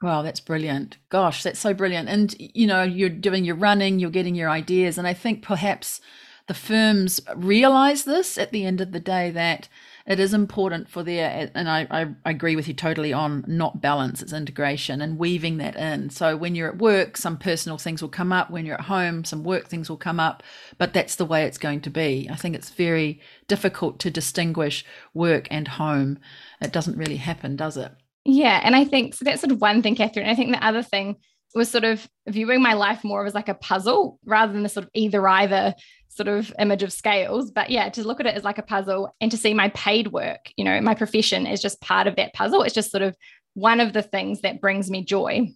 [0.02, 1.00] Wow, that's brilliant.
[1.10, 2.08] Gosh, that's so brilliant.
[2.08, 4.98] And, you know, you're doing your running, you're getting your ideas.
[4.98, 6.00] And I think perhaps
[6.48, 9.68] the firms realize this at the end of the day that
[10.06, 14.22] it is important for their and I, I agree with you totally on not balance
[14.22, 16.10] it's integration and weaving that in.
[16.10, 18.50] So when you're at work some personal things will come up.
[18.50, 20.44] When you're at home some work things will come up
[20.78, 22.28] but that's the way it's going to be.
[22.30, 26.20] I think it's very difficult to distinguish work and home.
[26.62, 27.92] It doesn't really happen does it?
[28.26, 30.28] Yeah and i think so that's sort of one thing catherine.
[30.28, 31.18] I think the other thing
[31.56, 34.86] was sort of viewing my life more as like a puzzle rather than the sort
[34.86, 35.76] of either either
[36.10, 37.52] sort of image of scales.
[37.52, 40.08] But yeah, to look at it as like a puzzle and to see my paid
[40.08, 42.64] work, you know, my profession is just part of that puzzle.
[42.64, 43.16] It's just sort of
[43.54, 45.48] one of the things that brings me joy,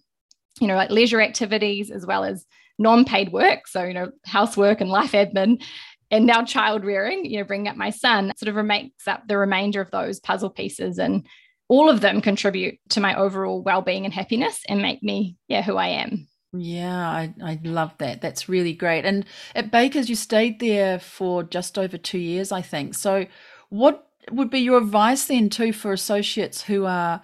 [0.60, 2.44] you know, like leisure activities as well as
[2.78, 3.66] non paid work.
[3.66, 5.62] So, you know, housework and life admin.
[6.10, 9.36] And now child rearing, you know, bringing up my son sort of makes up the
[9.36, 10.98] remainder of those puzzle pieces.
[10.98, 11.26] And
[11.68, 15.76] all of them contribute to my overall well-being and happiness and make me yeah who
[15.76, 16.26] i am.
[16.52, 18.20] Yeah i, I love that.
[18.20, 19.04] That's really great.
[19.04, 22.94] And at baker's you stayed there for just over two years i think.
[22.94, 23.26] So
[23.68, 27.22] what would be your advice then too for associates who are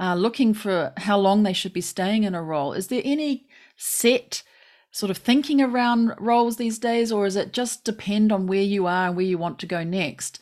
[0.00, 2.72] uh, looking for how long they should be staying in a role?
[2.72, 4.42] Is there any set
[4.90, 8.86] sort of thinking around roles these days or is it just depend on where you
[8.86, 10.38] are and where you want to go next?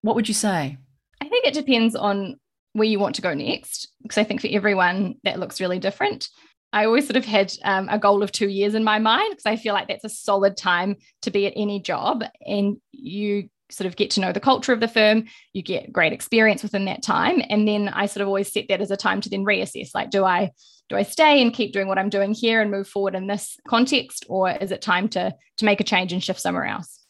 [0.00, 0.78] What would you say?
[1.20, 2.40] I think it depends on
[2.72, 3.88] where you want to go next.
[4.02, 6.28] Because I think for everyone that looks really different.
[6.74, 9.44] I always sort of had um, a goal of two years in my mind because
[9.44, 12.24] I feel like that's a solid time to be at any job.
[12.46, 16.12] And you sort of get to know the culture of the firm, you get great
[16.12, 17.42] experience within that time.
[17.48, 20.10] And then I sort of always set that as a time to then reassess like,
[20.10, 20.52] do I
[20.88, 23.56] do I stay and keep doing what I'm doing here and move forward in this
[23.66, 27.01] context, or is it time to to make a change and shift somewhere else?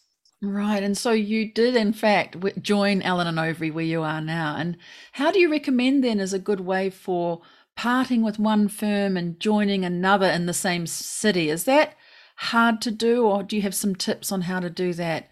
[0.44, 0.82] Right.
[0.82, 4.56] And so you did, in fact, join Allen and Overy where you are now.
[4.56, 4.76] And
[5.12, 7.42] how do you recommend then as a good way for
[7.76, 11.48] parting with one firm and joining another in the same city?
[11.48, 11.96] Is that
[12.36, 15.28] hard to do, or do you have some tips on how to do that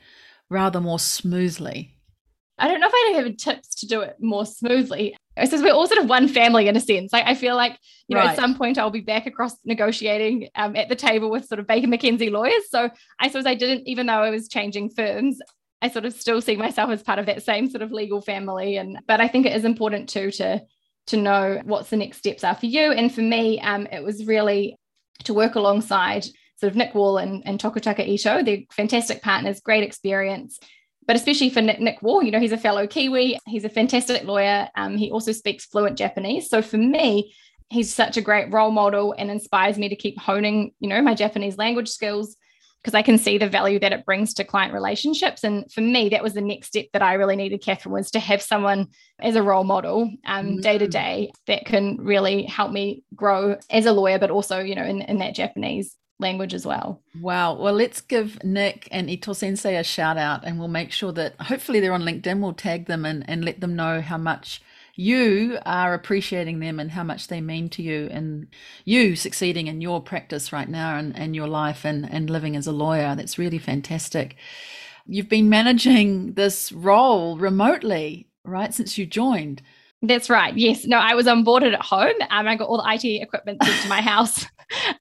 [0.48, 1.96] rather more smoothly?
[2.60, 5.16] I don't know if I have any tips to do it more smoothly.
[5.36, 7.12] I suppose we're all sort of one family in a sense.
[7.12, 8.30] Like I feel like, you know, right.
[8.30, 11.66] at some point I'll be back across negotiating um, at the table with sort of
[11.66, 12.68] Baker McKenzie lawyers.
[12.68, 15.40] So I suppose I didn't, even though I was changing firms,
[15.80, 18.76] I sort of still see myself as part of that same sort of legal family.
[18.76, 20.62] And but I think it is important too to
[21.06, 22.92] to know what's the next steps are for you.
[22.92, 24.76] And for me, um, it was really
[25.24, 26.24] to work alongside
[26.56, 28.42] sort of Nick Wall and, and Tokutaka Ito.
[28.42, 30.58] They're fantastic partners, great experience.
[31.06, 33.38] But especially for Nick, Nick Wall, you know, he's a fellow Kiwi.
[33.46, 34.68] He's a fantastic lawyer.
[34.76, 36.48] Um, he also speaks fluent Japanese.
[36.48, 37.34] So for me,
[37.68, 41.14] he's such a great role model and inspires me to keep honing, you know, my
[41.14, 42.36] Japanese language skills
[42.82, 45.44] because I can see the value that it brings to client relationships.
[45.44, 48.20] And for me, that was the next step that I really needed, Catherine, was to
[48.20, 48.88] have someone
[49.20, 50.10] as a role model
[50.60, 54.74] day to day that can really help me grow as a lawyer, but also, you
[54.74, 57.00] know, in, in that Japanese language as well.
[57.20, 57.54] Wow.
[57.54, 61.34] Well, let's give Nick and Ito Sensei a shout out and we'll make sure that
[61.40, 62.40] hopefully they're on LinkedIn.
[62.40, 64.62] We'll tag them and, and let them know how much
[64.96, 68.46] you are appreciating them and how much they mean to you and
[68.84, 72.66] you succeeding in your practice right now and, and your life and, and living as
[72.66, 73.14] a lawyer.
[73.14, 74.36] That's really fantastic.
[75.06, 79.62] You've been managing this role remotely, right, since you joined.
[80.02, 80.56] That's right.
[80.56, 80.86] Yes.
[80.86, 82.14] No, I was onboarded at home.
[82.30, 84.46] Um, I got all the IT equipment sent to my house.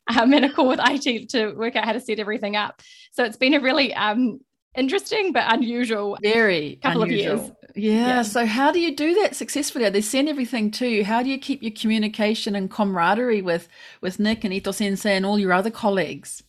[0.08, 2.82] I'm in a call with IT to work out how to set everything up.
[3.12, 4.40] So it's been a really um,
[4.76, 7.34] interesting but unusual very couple unusual.
[7.34, 7.52] of years.
[7.76, 8.08] Yeah.
[8.08, 8.22] yeah.
[8.24, 9.90] So how do you do that successfully?
[9.90, 11.06] They send everything to you.
[11.06, 13.68] How do you keep your communication and camaraderie with
[14.02, 16.44] with Nick and Ito Sensei and all your other colleagues?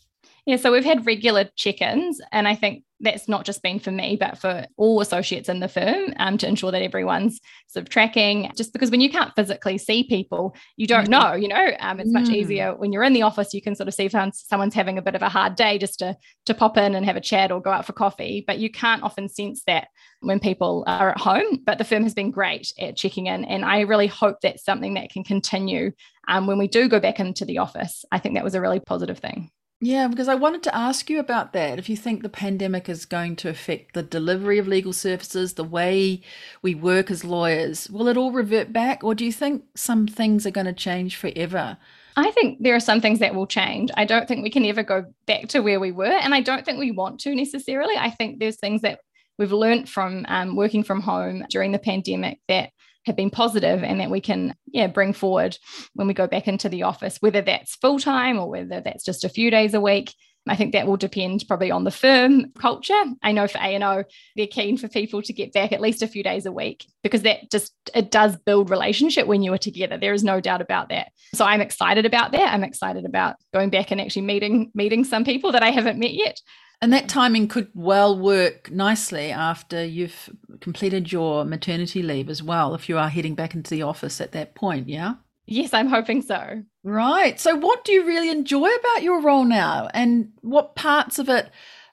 [0.51, 4.17] Yeah, so we've had regular check-ins, and I think that's not just been for me,
[4.19, 7.39] but for all associates in the firm um, to ensure that everyone's
[7.69, 8.51] sort of tracking.
[8.57, 11.11] Just because when you can't physically see people, you don't mm.
[11.11, 12.35] know, you know, um, it's much mm.
[12.35, 15.03] easier when you're in the office, you can sort of see if someone's having a
[15.03, 17.63] bit of a hard day just to, to pop in and have a chat or
[17.63, 18.43] go out for coffee.
[18.45, 19.87] But you can't often sense that
[20.19, 21.61] when people are at home.
[21.65, 23.45] But the firm has been great at checking in.
[23.45, 25.93] And I really hope that's something that can continue
[26.27, 28.05] um, when we do go back into the office.
[28.11, 29.53] I think that was a really positive thing.
[29.83, 31.79] Yeah, because I wanted to ask you about that.
[31.79, 35.65] If you think the pandemic is going to affect the delivery of legal services, the
[35.65, 36.21] way
[36.61, 40.47] we work as lawyers, will it all revert back, or do you think some things
[40.47, 41.79] are going to change forever?
[42.15, 43.91] I think there are some things that will change.
[43.97, 46.67] I don't think we can ever go back to where we were, and I don't
[46.67, 47.97] think we want to necessarily.
[47.97, 49.01] I think there's things that
[49.39, 52.71] we've learned from um, working from home during the pandemic that
[53.07, 55.57] have been positive and that we can yeah bring forward
[55.95, 59.25] when we go back into the office whether that's full time or whether that's just
[59.25, 60.15] a few days a week
[60.49, 63.03] I think that will depend probably on the firm culture.
[63.23, 64.05] I know for A&O,
[64.37, 67.23] they're keen for people to get back at least a few days a week because
[67.23, 69.99] that just it does build relationship when you are together.
[69.99, 71.13] There is no doubt about that.
[71.35, 72.53] So I'm excited about that.
[72.53, 76.15] I'm excited about going back and actually meeting meeting some people that I haven't met
[76.15, 76.41] yet.
[76.83, 82.75] And that timing could well work nicely after you've completed your maternity leave as well,
[82.75, 85.15] if you are heading back into the office at that point, yeah?
[85.47, 86.63] Yes, I'm hoping so.
[86.83, 87.39] Right.
[87.39, 91.51] So, what do you really enjoy about your role now, and what parts of it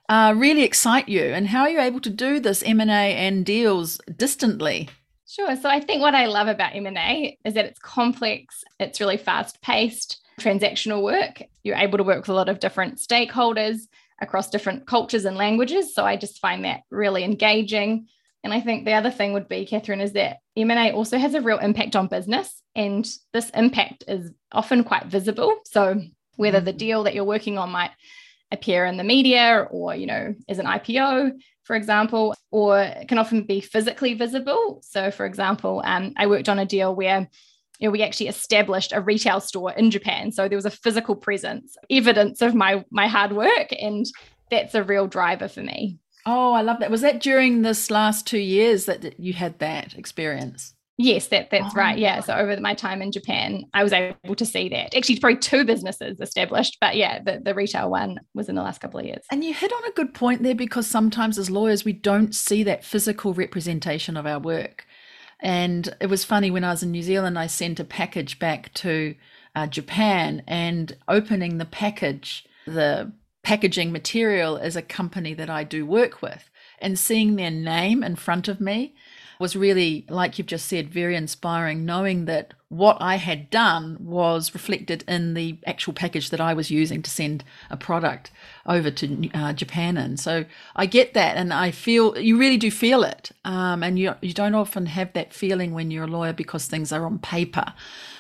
[0.08, 2.94] uh, really excite you, and how are you able to do this M and A
[2.94, 4.90] and deals distantly?
[5.28, 5.56] Sure.
[5.58, 9.02] So, I think what I love about M and A is that it's complex, it's
[9.02, 11.42] really fast paced, transactional work.
[11.64, 13.88] You're able to work with a lot of different stakeholders
[14.22, 15.94] across different cultures and languages.
[15.94, 18.08] So I just find that really engaging.
[18.44, 21.42] And I think the other thing would be, Catherine, is that M&A also has a
[21.42, 22.62] real impact on business.
[22.76, 25.56] And this impact is often quite visible.
[25.66, 26.02] So
[26.36, 26.78] whether the mm.
[26.78, 27.92] deal that you're working on might
[28.52, 31.32] appear in the media or, you know, as an IPO,
[31.64, 34.82] for example, or it can often be physically visible.
[34.84, 37.28] So, for example, um, I worked on a deal where
[37.80, 40.32] you know, we actually established a retail store in Japan.
[40.32, 44.06] So there was a physical presence, evidence of my my hard work, and
[44.50, 46.00] that's a real driver for me.
[46.26, 46.92] Oh, I love that.
[46.92, 50.74] Was that during this last two years that you had that experience?
[51.00, 51.98] Yes, that that's oh, right.
[51.98, 52.22] Yeah.
[52.22, 54.96] So over my time in Japan, I was able to see that.
[54.96, 58.82] Actually, probably two businesses established, but yeah, the, the retail one was in the last
[58.82, 59.24] couple of years.
[59.32, 62.64] And you hit on a good point there because sometimes as lawyers, we don't see
[62.64, 64.87] that physical representation of our work.
[65.40, 68.74] And it was funny when I was in New Zealand, I sent a package back
[68.76, 69.16] to
[69.56, 73.12] uh, Japan and opening the package, the
[73.44, 78.16] packaging material is a company that I do work with, and seeing their name in
[78.16, 78.96] front of me
[79.40, 84.54] was really, like you've just said, very inspiring, knowing that what I had done was
[84.54, 88.30] reflected in the actual package that I was using to send a product
[88.66, 92.70] over to uh, Japan And So I get that, and I feel you really do
[92.70, 96.34] feel it, um, and you you don't often have that feeling when you're a lawyer
[96.34, 97.74] because things are on paper.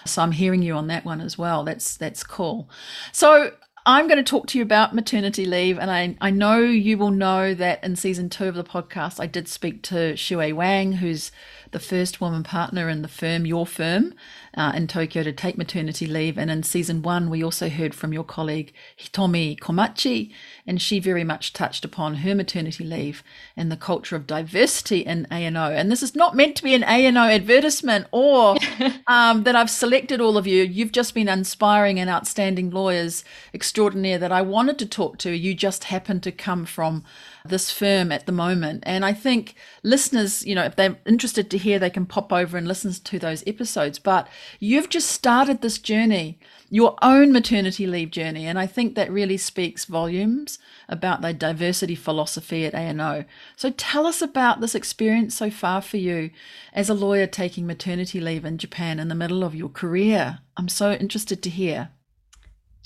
[0.05, 1.65] So I'm hearing you on that one as well.
[1.65, 2.69] That's that's cool.
[3.11, 3.51] So
[3.89, 7.09] I'm going to talk to you about maternity leave, and I, I know you will
[7.09, 11.31] know that in season two of the podcast, I did speak to Shui Wang, who's
[11.71, 14.13] the first woman partner in the firm, your firm,
[14.55, 16.37] uh, in Tokyo to take maternity leave.
[16.37, 20.31] And in season one, we also heard from your colleague Hitomi Komachi,
[20.65, 23.23] and she very much touched upon her maternity leave
[23.55, 25.71] and the culture of diversity in A&O.
[25.71, 28.57] And this is not meant to be an A&O advertisement or
[29.07, 30.63] um, that I've selected all of you.
[30.63, 35.31] You've just been inspiring and outstanding lawyers extraordinaire that I wanted to talk to.
[35.31, 37.03] You just happened to come from
[37.49, 38.83] this firm at the moment.
[38.85, 42.57] And I think listeners, you know, if they're interested to hear, they can pop over
[42.57, 43.99] and listen to those episodes.
[43.99, 44.27] But
[44.59, 46.39] you've just started this journey,
[46.69, 48.45] your own maternity leave journey.
[48.45, 53.25] And I think that really speaks volumes about the diversity philosophy at A&O.
[53.55, 56.31] So tell us about this experience so far for you
[56.73, 60.39] as a lawyer taking maternity leave in Japan in the middle of your career.
[60.55, 61.89] I'm so interested to hear.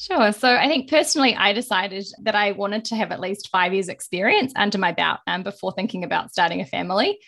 [0.01, 0.31] Sure.
[0.31, 3.87] So I think personally, I decided that I wanted to have at least five years'
[3.87, 7.19] experience under my belt um, before thinking about starting a family.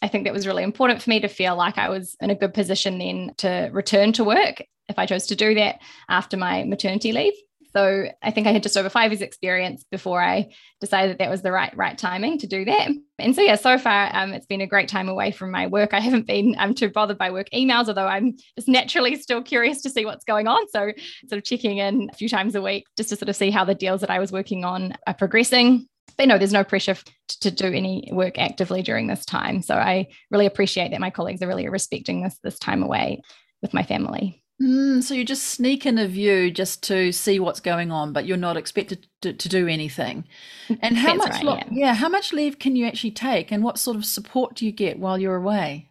[0.00, 2.34] I think that was really important for me to feel like I was in a
[2.34, 6.64] good position then to return to work if I chose to do that after my
[6.64, 7.34] maternity leave.
[7.74, 11.30] So I think I had just over five years experience before I decided that, that
[11.30, 12.90] was the right right timing to do that.
[13.18, 15.94] And so yeah, so far um, it's been a great time away from my work.
[15.94, 19.82] I haven't been um, too bothered by work emails, although I'm just naturally still curious
[19.82, 20.68] to see what's going on.
[20.68, 20.92] So
[21.28, 23.64] sort of checking in a few times a week just to sort of see how
[23.64, 25.86] the deals that I was working on are progressing.
[26.18, 26.96] But no, there's no pressure
[27.40, 29.62] to do any work actively during this time.
[29.62, 33.22] So I really appreciate that my colleagues are really respecting this this time away
[33.62, 34.41] with my family.
[34.62, 38.26] Mm, so you just sneak in a view just to see what's going on, but
[38.26, 40.24] you're not expected to, to do anything.
[40.80, 41.30] And how much?
[41.32, 41.64] Right, lo- yeah.
[41.70, 44.72] yeah, how much leave can you actually take, and what sort of support do you
[44.72, 45.88] get while you're away?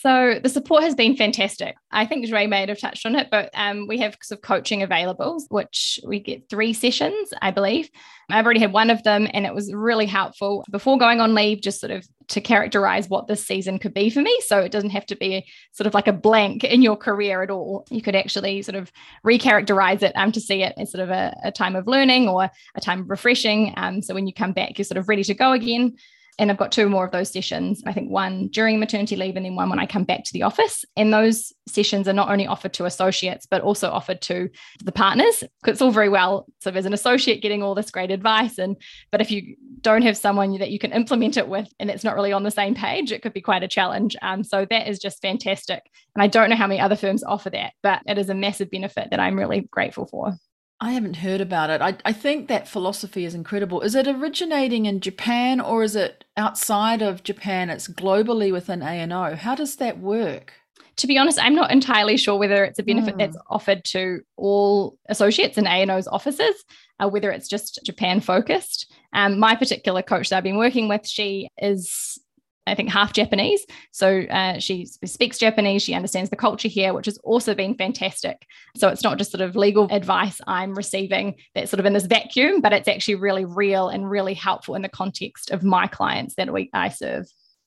[0.00, 1.76] So the support has been fantastic.
[1.90, 4.82] I think Ray may have touched on it, but um, we have sort of coaching
[4.82, 7.90] available, which we get three sessions, I believe.
[8.30, 11.60] I've already had one of them, and it was really helpful before going on leave,
[11.60, 14.34] just sort of to characterize what this season could be for me.
[14.46, 17.50] So it doesn't have to be sort of like a blank in your career at
[17.50, 17.86] all.
[17.90, 18.90] You could actually sort of
[19.26, 22.50] recharacterize it um, to see it as sort of a, a time of learning or
[22.74, 23.74] a time of refreshing.
[23.76, 25.96] Um, so when you come back, you're sort of ready to go again.
[26.40, 27.82] And I've got two more of those sessions.
[27.84, 30.42] I think one during maternity leave and then one when I come back to the
[30.42, 30.86] office.
[30.96, 34.48] And those sessions are not only offered to associates, but also offered to
[34.82, 35.44] the partners.
[35.60, 38.56] Because it's all very well So there's an associate getting all this great advice.
[38.56, 38.76] And
[39.12, 42.14] but if you don't have someone that you can implement it with and it's not
[42.14, 44.16] really on the same page, it could be quite a challenge.
[44.22, 45.82] Um, so that is just fantastic.
[46.14, 48.70] And I don't know how many other firms offer that, but it is a massive
[48.70, 50.38] benefit that I'm really grateful for.
[50.82, 51.82] I haven't heard about it.
[51.82, 53.82] I, I think that philosophy is incredible.
[53.82, 57.68] Is it originating in Japan or is it outside of Japan?
[57.68, 59.36] It's globally within A&O.
[59.36, 60.54] How does that work?
[60.96, 63.18] To be honest, I'm not entirely sure whether it's a benefit mm.
[63.18, 66.64] that's offered to all associates in A&O's offices,
[66.98, 68.90] or whether it's just Japan focused.
[69.12, 72.18] Um, my particular coach that I've been working with, she is
[72.66, 73.64] I think half Japanese.
[73.90, 75.82] So uh, she speaks Japanese.
[75.82, 78.46] She understands the culture here, which has also been fantastic.
[78.76, 82.06] So it's not just sort of legal advice I'm receiving that's sort of in this
[82.06, 86.34] vacuum, but it's actually really real and really helpful in the context of my clients
[86.36, 87.26] that we I serve.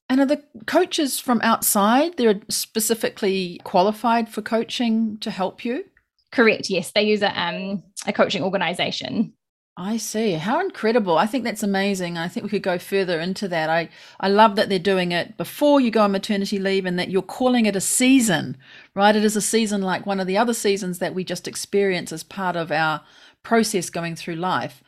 [0.10, 2.18] And are the coaches from outside?
[2.18, 5.86] They're specifically qualified for coaching to help you.
[6.32, 6.70] Correct.
[6.70, 9.34] Yes, they use a um, a coaching organization
[9.76, 10.34] I see.
[10.34, 11.18] How incredible.
[11.18, 12.16] I think that's amazing.
[12.16, 13.72] I think we could go further into that.
[13.72, 17.10] I, I love that they're doing it before you go on maternity leave and that
[17.10, 18.56] you're calling it a season,
[18.94, 19.16] right?
[19.16, 22.22] It is a season like one of the other seasons that we just experience as
[22.24, 23.02] part of our
[23.42, 24.84] process going through life.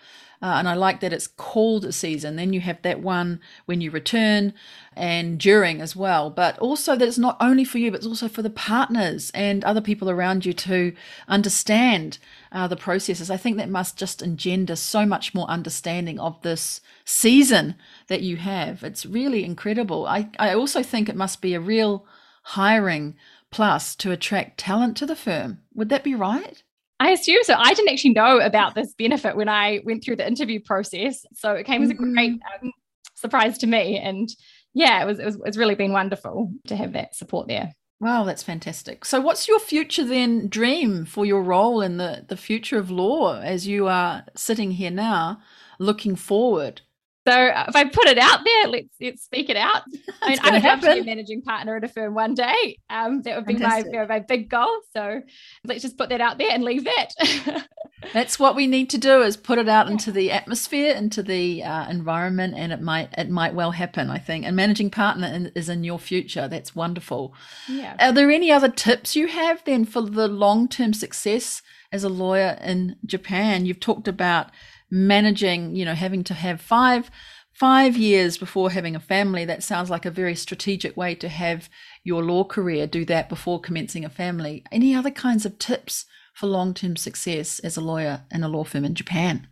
[0.46, 2.36] Uh, and I like that it's called a season.
[2.36, 4.54] Then you have that one when you return
[4.96, 6.30] and during as well.
[6.30, 9.64] But also that it's not only for you, but it's also for the partners and
[9.64, 10.94] other people around you to
[11.28, 12.20] understand
[12.52, 13.32] uh, the processes.
[13.32, 17.74] I think that must just engender so much more understanding of this season
[18.06, 18.84] that you have.
[18.84, 20.06] It's really incredible.
[20.06, 22.06] I, I also think it must be a real
[22.44, 23.16] hiring
[23.50, 25.62] plus to attract talent to the firm.
[25.74, 26.62] Would that be right?
[27.00, 27.56] I assume so.
[27.56, 31.54] I didn't actually know about this benefit when I went through the interview process, so
[31.54, 32.66] it came as a great mm-hmm.
[32.68, 32.72] um,
[33.16, 33.98] surprise to me.
[33.98, 34.30] And
[34.74, 37.74] yeah, it was, it was it's really been wonderful to have that support there.
[38.00, 39.06] Wow, that's fantastic.
[39.06, 43.40] So, what's your future then dream for your role in the the future of law
[43.40, 45.42] as you are sitting here now,
[45.80, 46.82] looking forward?
[47.28, 49.82] So uh, if I put it out there, let's let's speak it out.
[50.22, 50.88] I mean, I would happen.
[50.88, 52.78] love to be a managing partner at a firm one day.
[52.90, 54.70] Um, that would be my my big goal.
[54.96, 55.22] So
[55.64, 57.66] let's just put that out there and leave that.
[58.14, 59.94] That's what we need to do is put it out yeah.
[59.94, 64.12] into the atmosphere, into the uh, environment, and it might it might well happen.
[64.12, 64.46] I think.
[64.46, 66.48] And managing partner in, is in your future.
[66.48, 67.34] That's wonderful.
[67.68, 67.96] Yeah.
[68.00, 72.10] Are there any other tips you have then for the long term success as a
[72.10, 73.66] lawyer in Japan?
[73.66, 74.52] You've talked about
[74.96, 77.12] managing, you know, having to have five
[77.54, 79.46] five years before having a family.
[79.46, 81.70] That sounds like a very strategic way to have
[82.04, 82.88] your law career.
[82.88, 84.64] Do that before commencing a family.
[84.72, 88.64] Any other kinds of tips for long term success as a lawyer in a law
[88.64, 89.48] firm in Japan?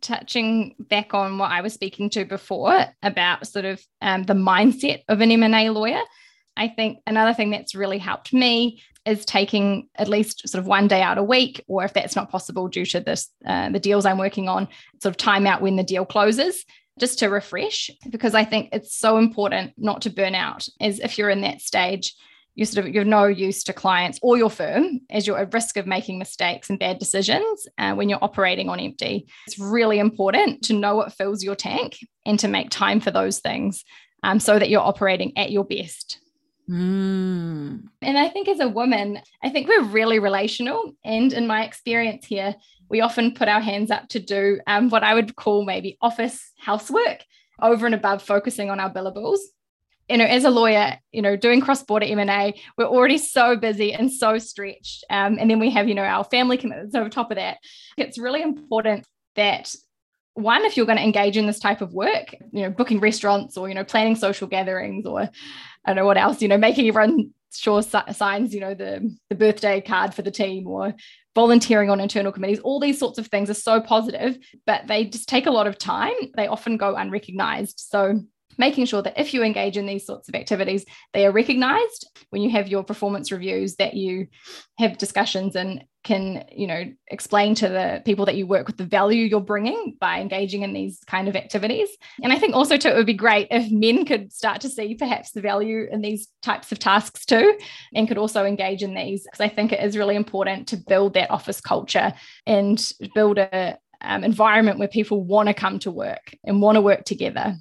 [0.00, 5.02] touching back on what I was speaking to before about sort of um, the mindset
[5.08, 6.00] of an M&A lawyer,
[6.56, 10.88] I think another thing that's really helped me is taking at least sort of one
[10.88, 14.04] day out a week, or if that's not possible due to this uh, the deals
[14.04, 14.68] I'm working on,
[15.02, 16.64] sort of time out when the deal closes,
[16.98, 17.90] just to refresh.
[18.10, 21.60] Because I think it's so important not to burn out, as if you're in that
[21.60, 22.14] stage,
[22.54, 25.76] you sort of you're no use to clients or your firm as you're at risk
[25.76, 29.26] of making mistakes and bad decisions uh, when you're operating on empty.
[29.46, 33.38] It's really important to know what fills your tank and to make time for those
[33.38, 33.84] things
[34.22, 36.18] um, so that you're operating at your best.
[36.70, 37.88] Mm.
[38.00, 40.92] And I think as a woman, I think we're really relational.
[41.04, 42.54] And in my experience here,
[42.88, 46.52] we often put our hands up to do um, what I would call maybe office
[46.58, 47.24] housework
[47.60, 49.38] over and above focusing on our billables.
[50.08, 54.12] You know, as a lawyer, you know, doing cross-border M&A, we're already so busy and
[54.12, 55.04] so stretched.
[55.08, 57.58] Um, and then we have, you know, our family commitments over top of that.
[57.96, 59.06] It's really important
[59.36, 59.72] that
[60.34, 63.56] one if you're going to engage in this type of work you know booking restaurants
[63.56, 65.28] or you know planning social gatherings or
[65.84, 69.34] I don't know what else, you know, making everyone sure signs, you know, the, the
[69.34, 70.94] birthday card for the team or
[71.34, 72.60] volunteering on internal committees.
[72.60, 75.78] All these sorts of things are so positive, but they just take a lot of
[75.78, 76.14] time.
[76.36, 77.80] They often go unrecognized.
[77.80, 78.20] So
[78.58, 82.42] making sure that if you engage in these sorts of activities, they are recognized when
[82.42, 84.26] you have your performance reviews, that you
[84.78, 88.84] have discussions and can, you know, explain to the people that you work with the
[88.84, 91.90] value you're bringing by engaging in these kind of activities.
[92.22, 94.94] And I think also too, it would be great if men could start to see
[94.94, 97.58] perhaps the value in these types of tasks too,
[97.94, 101.14] and could also engage in these because I think it is really important to build
[101.14, 102.14] that office culture
[102.46, 106.82] and build a um, environment where people want to come to work and want to
[106.82, 107.56] work together.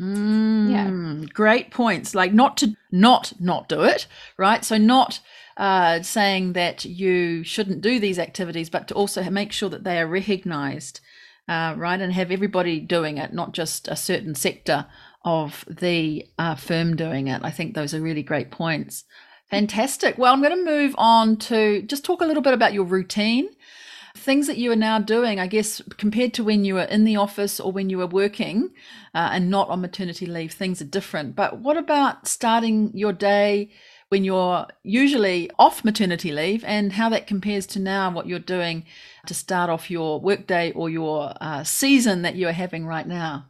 [0.00, 1.26] Mm, yeah.
[1.32, 2.14] Great points.
[2.14, 4.06] Like not to not not do it,
[4.36, 4.64] right?
[4.64, 5.20] So not
[5.56, 9.98] uh, saying that you shouldn't do these activities, but to also make sure that they
[9.98, 11.00] are recognized,
[11.48, 12.00] uh, right?
[12.00, 14.86] And have everybody doing it, not just a certain sector
[15.24, 17.40] of the uh, firm doing it.
[17.42, 19.04] I think those are really great points.
[19.50, 20.18] Fantastic.
[20.18, 23.48] Well, I'm going to move on to just talk a little bit about your routine
[24.16, 27.16] things that you are now doing, I guess, compared to when you were in the
[27.16, 28.70] office or when you were working
[29.14, 31.36] uh, and not on maternity leave, things are different.
[31.36, 33.70] But what about starting your day
[34.08, 38.84] when you're usually off maternity leave and how that compares to now what you're doing
[39.26, 43.46] to start off your workday or your uh, season that you are having right now?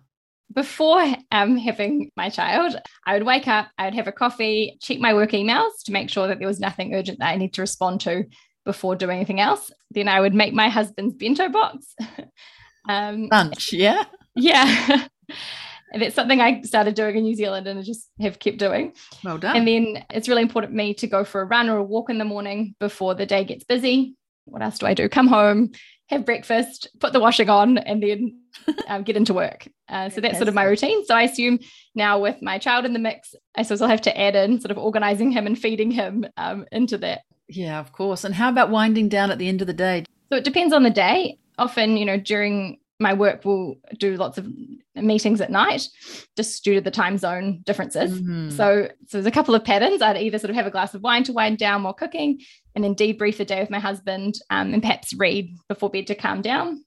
[0.54, 1.02] before
[1.32, 5.14] um, having my child, I would wake up, I would have a coffee, check my
[5.14, 8.00] work emails to make sure that there was nothing urgent that I need to respond
[8.02, 8.24] to
[8.64, 9.70] before doing anything else.
[9.90, 11.94] Then I would make my husband's bento box.
[12.88, 14.04] um, Lunch, yeah?
[14.34, 15.08] Yeah.
[15.92, 18.92] and it's something I started doing in New Zealand and I just have kept doing.
[19.24, 19.56] Well done.
[19.56, 22.10] And then it's really important for me to go for a run or a walk
[22.10, 24.16] in the morning before the day gets busy.
[24.44, 25.08] What else do I do?
[25.08, 25.72] Come home,
[26.08, 28.40] have breakfast, put the washing on, and then
[28.88, 29.68] um, get into work.
[29.88, 31.04] Uh, so that's sort of my routine.
[31.04, 31.58] So I assume
[31.94, 34.70] now with my child in the mix, I suppose I'll have to add in sort
[34.70, 37.22] of organizing him and feeding him um, into that.
[37.48, 38.24] Yeah, of course.
[38.24, 40.04] And how about winding down at the end of the day?
[40.30, 41.38] So it depends on the day.
[41.58, 44.46] Often, you know, during my work, we'll do lots of
[44.94, 45.88] meetings at night,
[46.36, 48.20] just due to the time zone differences.
[48.20, 48.50] Mm-hmm.
[48.50, 50.00] So, so there's a couple of patterns.
[50.00, 52.40] I'd either sort of have a glass of wine to wind down while cooking,
[52.74, 56.14] and then debrief the day with my husband, um, and perhaps read before bed to
[56.14, 56.84] calm down.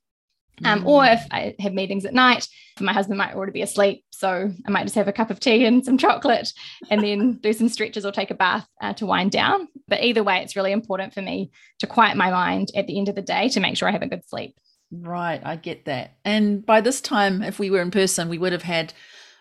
[0.66, 1.14] Um, or mm.
[1.14, 2.47] if I have meetings at night,
[2.80, 4.03] my husband might already be asleep.
[4.12, 6.51] So I might just have a cup of tea and some chocolate
[6.89, 9.68] and then do some stretches or take a bath uh, to wind down.
[9.88, 13.07] But either way, it's really important for me to quiet my mind at the end
[13.07, 14.55] of the day to make sure I have a good sleep.
[14.92, 16.18] Right, I get that.
[16.26, 18.94] And by this time, if we were in person, we would have had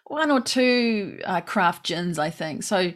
[0.07, 2.63] one or two uh, craft gins, I think.
[2.63, 2.93] So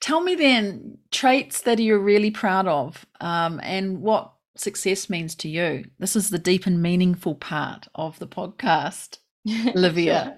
[0.00, 5.48] tell me then traits that you're really proud of um, and what success means to
[5.48, 5.84] you.
[5.98, 10.24] This is the deep and meaningful part of the podcast, Olivia.
[10.24, 10.32] sure.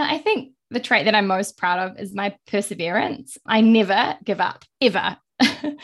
[0.00, 3.36] uh, I think the trait that I'm most proud of is my perseverance.
[3.44, 5.18] I never give up, ever.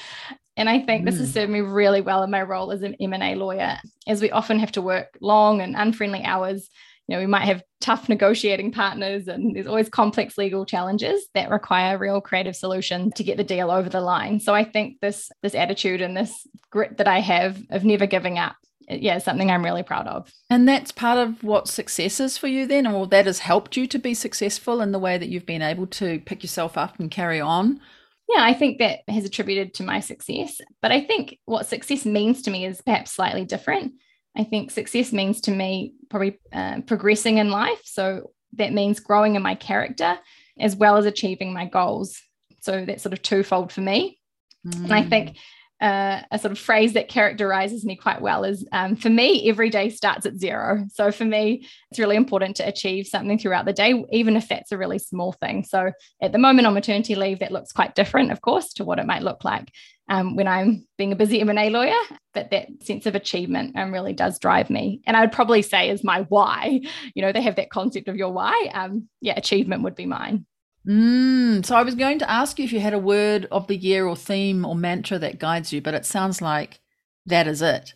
[0.57, 1.07] and I think mm.
[1.07, 1.35] this has mm.
[1.35, 4.73] served me really well in my role as an M&A lawyer, as we often have
[4.73, 6.69] to work long and unfriendly hours
[7.07, 11.51] you know, we might have tough negotiating partners and there's always complex legal challenges that
[11.51, 14.41] require real creative solutions to get the deal over the line.
[14.41, 18.39] So I think this this attitude and this grit that I have of never giving
[18.39, 18.57] up
[18.89, 20.33] yeah, something I'm really proud of.
[20.49, 23.89] And that's part of what success is for you then, or that has helped you
[23.89, 27.11] to be successful in the way that you've been able to pick yourself up and
[27.11, 27.81] carry on.
[28.29, 30.61] Yeah, I think that has attributed to my success.
[30.83, 33.93] But I think what success means to me is perhaps slightly different.
[34.37, 37.81] I think success means to me probably uh, progressing in life.
[37.85, 40.19] So that means growing in my character
[40.59, 42.21] as well as achieving my goals.
[42.63, 44.19] So that's sort of twofold for me.
[44.67, 44.85] Mm.
[44.85, 45.37] And I think mm
[45.81, 49.69] uh, a sort of phrase that characterizes me quite well is um, for me, every
[49.69, 50.87] day starts at zero.
[50.93, 54.73] So for me, it's really important to achieve something throughout the day, even if that's
[54.73, 55.65] a really small thing.
[55.65, 58.99] So at the moment on maternity leave, that looks quite different, of course, to what
[58.99, 59.71] it might look like
[60.09, 61.99] um, when I'm being a busy M&A lawyer.
[62.33, 65.03] But that sense of achievement um, really does drive me.
[65.07, 66.81] And I would probably say is my why.
[67.15, 68.71] You know, they have that concept of your why.
[68.75, 70.45] Um, yeah, achievement would be mine.
[70.87, 73.77] Mm, so I was going to ask you if you had a word of the
[73.77, 76.81] year or theme or mantra that guides you, but it sounds like
[77.27, 77.95] that is it.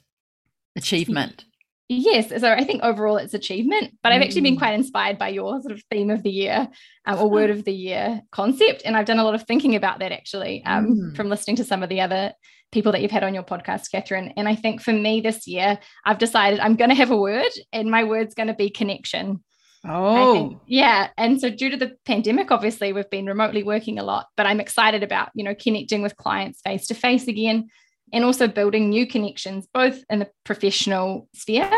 [0.76, 1.44] Achievement.
[1.92, 2.28] Yes.
[2.28, 4.60] So I think overall it's achievement, but I've actually been mm.
[4.60, 6.68] quite inspired by your sort of theme of the year
[7.04, 8.82] um, or word of the year concept.
[8.84, 11.16] And I've done a lot of thinking about that actually um, mm.
[11.16, 12.32] from listening to some of the other
[12.70, 14.32] people that you've had on your podcast, Catherine.
[14.36, 17.50] And I think for me this year, I've decided I'm going to have a word
[17.72, 19.42] and my word's going to be connection.
[19.86, 21.08] Oh, think, yeah.
[21.16, 24.60] And so, due to the pandemic, obviously, we've been remotely working a lot, but I'm
[24.60, 27.68] excited about, you know, connecting with clients face to face again
[28.12, 31.70] and also building new connections, both in the professional sphere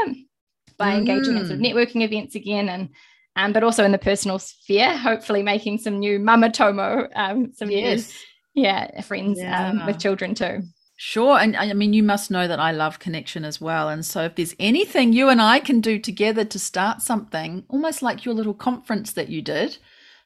[0.78, 0.98] by mm.
[0.98, 1.72] engaging in sort of mm.
[1.72, 2.88] networking events again and
[3.36, 7.70] um, but also in the personal sphere, hopefully making some new mama tomo, um, some
[7.70, 8.12] yes.
[8.54, 9.68] new, yeah, friends yeah.
[9.68, 10.62] Um, with children too.
[11.04, 11.36] Sure.
[11.36, 13.88] And I mean, you must know that I love connection as well.
[13.88, 18.02] And so, if there's anything you and I can do together to start something, almost
[18.02, 19.78] like your little conference that you did,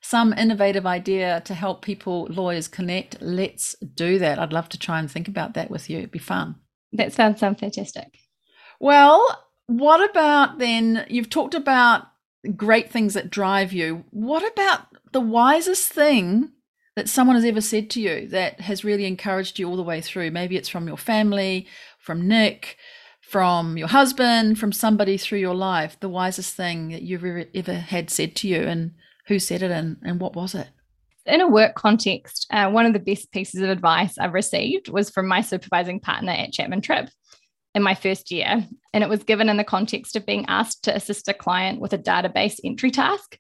[0.03, 4.39] some innovative idea to help people, lawyers connect, let's do that.
[4.39, 5.97] I'd love to try and think about that with you.
[5.97, 6.57] It'd be fun.
[6.93, 8.19] That sounds, sounds fantastic.
[8.79, 11.07] Well, what about then?
[11.09, 12.07] You've talked about
[12.55, 14.05] great things that drive you.
[14.11, 16.53] What about the wisest thing
[16.97, 20.01] that someone has ever said to you that has really encouraged you all the way
[20.01, 20.31] through.
[20.31, 21.69] Maybe it's from your family,
[21.99, 22.79] from Nick,
[23.21, 27.75] from your husband, from somebody through your life, the wisest thing that you've ever, ever
[27.75, 28.93] had said to you, and
[29.27, 30.69] who said it, and, and what was it?
[31.27, 35.11] In a work context, uh, one of the best pieces of advice I've received was
[35.11, 37.11] from my supervising partner at Chapman Tripp
[37.75, 38.65] in my first year.
[38.93, 41.93] And it was given in the context of being asked to assist a client with
[41.93, 43.39] a database entry task.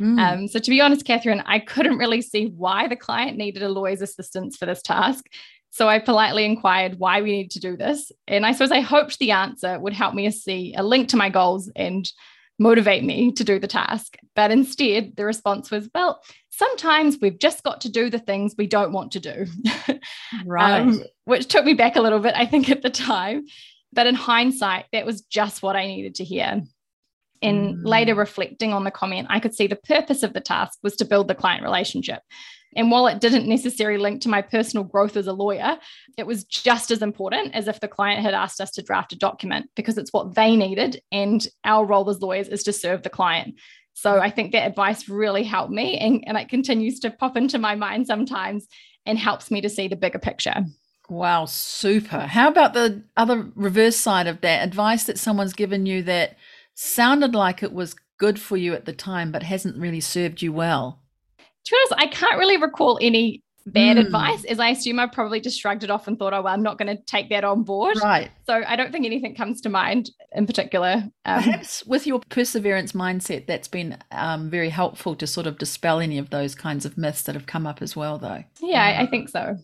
[0.00, 0.18] Mm.
[0.18, 3.68] Um, so, to be honest, Catherine, I couldn't really see why the client needed a
[3.68, 5.26] lawyer's assistance for this task.
[5.70, 8.12] So, I politely inquired why we need to do this.
[8.26, 11.30] And I suppose I hoped the answer would help me see a link to my
[11.30, 12.10] goals and
[12.58, 14.16] motivate me to do the task.
[14.34, 18.66] But instead, the response was, well, sometimes we've just got to do the things we
[18.66, 19.46] don't want to do.
[20.44, 20.80] Right.
[20.80, 23.46] um, which took me back a little bit, I think, at the time.
[23.92, 26.62] But in hindsight, that was just what I needed to hear.
[27.42, 27.84] And mm.
[27.84, 31.04] later reflecting on the comment, I could see the purpose of the task was to
[31.04, 32.22] build the client relationship.
[32.76, 35.78] And while it didn't necessarily link to my personal growth as a lawyer,
[36.18, 39.16] it was just as important as if the client had asked us to draft a
[39.16, 41.02] document because it's what they needed.
[41.10, 43.54] And our role as lawyers is to serve the client.
[43.94, 47.58] So I think that advice really helped me and, and it continues to pop into
[47.58, 48.66] my mind sometimes
[49.06, 50.66] and helps me to see the bigger picture.
[51.08, 52.20] Wow, super.
[52.20, 56.36] How about the other reverse side of that advice that someone's given you that
[56.76, 60.52] sounded like it was good for you at the time, but hasn't really served you
[60.52, 61.02] well?
[61.38, 64.06] To be honest, I can't really recall any bad mm.
[64.06, 66.62] advice, as I assume I probably just shrugged it off and thought, oh, well, I'm
[66.62, 67.98] not going to take that on board.
[68.00, 68.30] Right.
[68.46, 71.10] So I don't think anything comes to mind in particular.
[71.24, 75.98] Um, Perhaps with your perseverance mindset, that's been um, very helpful to sort of dispel
[75.98, 78.44] any of those kinds of myths that have come up as well, though.
[78.60, 79.56] Yeah, I, I think so.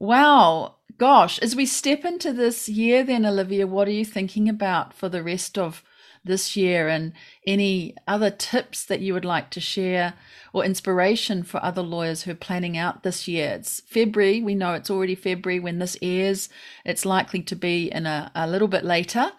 [0.00, 0.76] Wow.
[0.96, 5.08] Gosh, as we step into this year, then, Olivia, what are you thinking about for
[5.08, 5.84] the rest of
[6.28, 7.12] this year and
[7.46, 10.14] any other tips that you would like to share
[10.52, 13.54] or inspiration for other lawyers who are planning out this year.
[13.54, 14.40] It's February.
[14.40, 16.48] We know it's already February when this airs.
[16.84, 19.32] It's likely to be in a, a little bit later.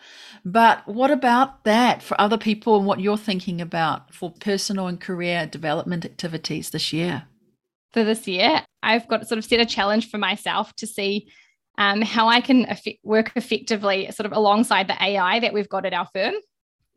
[0.44, 5.00] But what about that for other people and what you're thinking about for personal and
[5.00, 7.24] career development activities this year?
[7.94, 11.30] For this year, I've got sort of set a challenge for myself to see
[11.80, 12.68] um, how I can
[13.04, 16.34] work effectively sort of alongside the AI that we've got at our firm.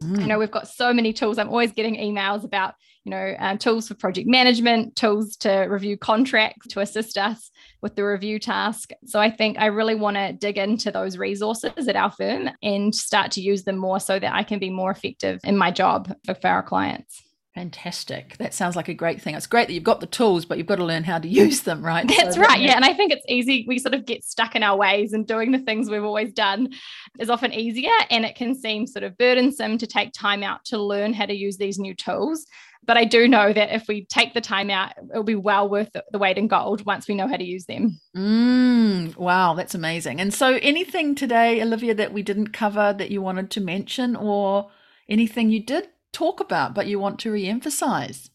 [0.02, 0.20] Mm.
[0.20, 1.38] You know, we've got so many tools.
[1.38, 2.74] I'm always getting emails about,
[3.04, 7.50] you know, um, tools for project management, tools to review contracts to assist us
[7.80, 8.90] with the review task.
[9.06, 12.94] So I think I really want to dig into those resources at our firm and
[12.94, 16.14] start to use them more so that I can be more effective in my job
[16.24, 17.22] for our clients.
[17.54, 18.38] Fantastic.
[18.38, 19.34] That sounds like a great thing.
[19.34, 21.62] It's great that you've got the tools, but you've got to learn how to use
[21.62, 22.06] them, right?
[22.08, 22.60] That's so right.
[22.60, 22.76] Yeah.
[22.76, 23.66] And I think it's easy.
[23.68, 26.70] We sort of get stuck in our ways and doing the things we've always done
[27.18, 27.92] is often easier.
[28.10, 31.34] And it can seem sort of burdensome to take time out to learn how to
[31.34, 32.46] use these new tools.
[32.84, 35.90] But I do know that if we take the time out, it'll be well worth
[35.92, 38.00] the weight in gold once we know how to use them.
[38.16, 40.20] Mm, wow, that's amazing.
[40.20, 44.70] And so, anything today, Olivia, that we didn't cover that you wanted to mention or
[45.08, 48.30] anything you did talk about, but you want to re emphasize?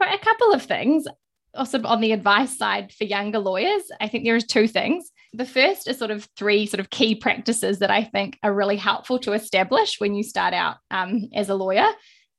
[0.00, 1.06] A couple of things.
[1.54, 5.10] Also, on the advice side for younger lawyers, I think there are two things.
[5.32, 8.76] The first is sort of three sort of key practices that I think are really
[8.76, 11.88] helpful to establish when you start out um, as a lawyer.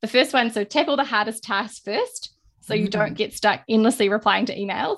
[0.02, 4.10] The first one, so tackle the hardest tasks first, so you don't get stuck endlessly
[4.10, 4.98] replying to emails.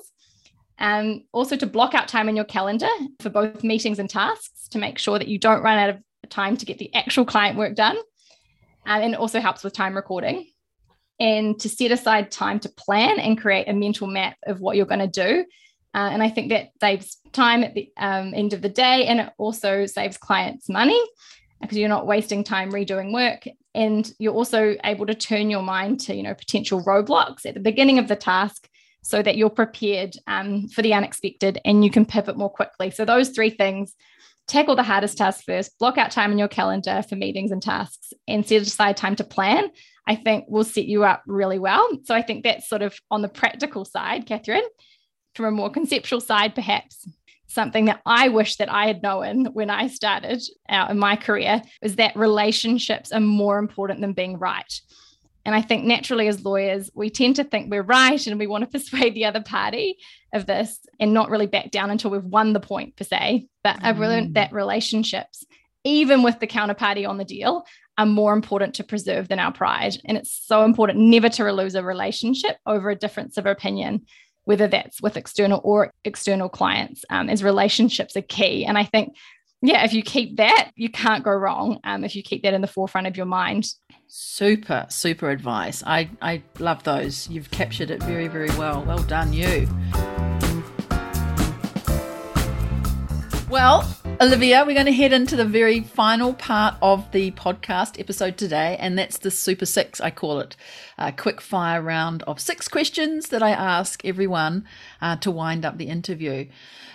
[0.77, 2.89] Um, also, to block out time in your calendar
[3.19, 6.57] for both meetings and tasks to make sure that you don't run out of time
[6.57, 7.97] to get the actual client work done.
[8.85, 10.47] Um, and also helps with time recording.
[11.19, 14.87] And to set aside time to plan and create a mental map of what you're
[14.87, 15.45] going to do.
[15.93, 19.05] Uh, and I think that saves time at the um, end of the day.
[19.05, 20.99] And it also saves clients money
[21.61, 23.47] because you're not wasting time redoing work.
[23.75, 27.59] And you're also able to turn your mind to, you know, potential roadblocks at the
[27.59, 28.67] beginning of the task
[29.03, 32.91] so that you're prepared um, for the unexpected and you can pivot more quickly.
[32.91, 33.95] So those three things
[34.47, 38.13] tackle the hardest tasks first, block out time in your calendar for meetings and tasks,
[38.27, 39.69] and set aside time to plan,
[40.07, 41.87] I think will set you up really well.
[42.03, 44.63] So I think that's sort of on the practical side, Catherine.
[45.35, 47.07] From a more conceptual side, perhaps
[47.47, 51.61] something that I wish that I had known when I started out in my career
[51.81, 54.73] was that relationships are more important than being right.
[55.45, 58.63] And I think naturally, as lawyers, we tend to think we're right and we want
[58.63, 59.97] to persuade the other party
[60.33, 63.47] of this and not really back down until we've won the point, per se.
[63.63, 63.83] But mm.
[63.83, 65.43] I've learned that relationships,
[65.83, 67.65] even with the counterparty on the deal,
[67.97, 69.97] are more important to preserve than our pride.
[70.05, 74.05] And it's so important never to lose a relationship over a difference of opinion,
[74.45, 78.65] whether that's with external or external clients, um, as relationships are key.
[78.65, 79.15] And I think
[79.61, 81.79] yeah, if you keep that, you can't go wrong.
[81.83, 83.67] Um, if you keep that in the forefront of your mind.
[84.07, 85.83] Super, super advice.
[85.85, 87.29] I, I love those.
[87.29, 88.83] You've captured it very, very well.
[88.83, 89.67] Well done, you.
[93.49, 93.87] Well,
[94.19, 98.77] Olivia, we're going to head into the very final part of the podcast episode today,
[98.79, 100.55] and that's the Super Six, I call it.
[100.97, 104.65] A quick fire round of six questions that I ask everyone
[105.01, 106.47] uh, to wind up the interview.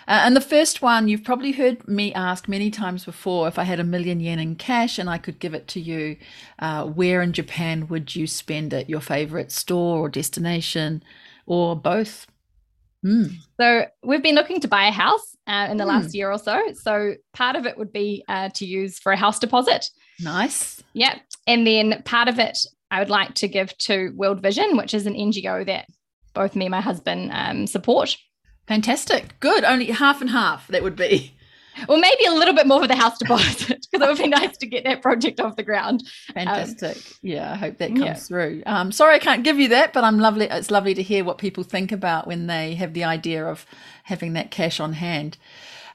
[0.08, 3.64] Uh, and the first one, you've probably heard me ask many times before if I
[3.64, 6.16] had a million yen in cash and I could give it to you,
[6.60, 8.88] uh, where in Japan would you spend it?
[8.88, 11.02] Your favorite store or destination
[11.44, 12.26] or both?
[13.04, 13.32] Mm.
[13.60, 15.88] So we've been looking to buy a house uh, in the mm.
[15.88, 16.60] last year or so.
[16.74, 19.88] So part of it would be uh, to use for a house deposit.
[20.20, 20.82] Nice.
[20.92, 21.18] Yeah.
[21.46, 22.58] And then part of it
[22.90, 25.86] I would like to give to World Vision, which is an NGO that
[26.34, 28.16] both me and my husband um, support.
[28.66, 29.38] Fantastic.
[29.40, 29.64] Good.
[29.64, 31.35] Only half and half, that would be.
[31.88, 34.56] Well, maybe a little bit more for the house deposit because it would be nice
[34.58, 36.02] to get that project off the ground.
[36.32, 36.96] Fantastic.
[36.96, 38.14] Um, yeah, I hope that comes yeah.
[38.14, 38.62] through.
[38.66, 40.46] Um, sorry, I can't give you that, but I'm lovely.
[40.46, 43.66] It's lovely to hear what people think about when they have the idea of
[44.04, 45.36] having that cash on hand.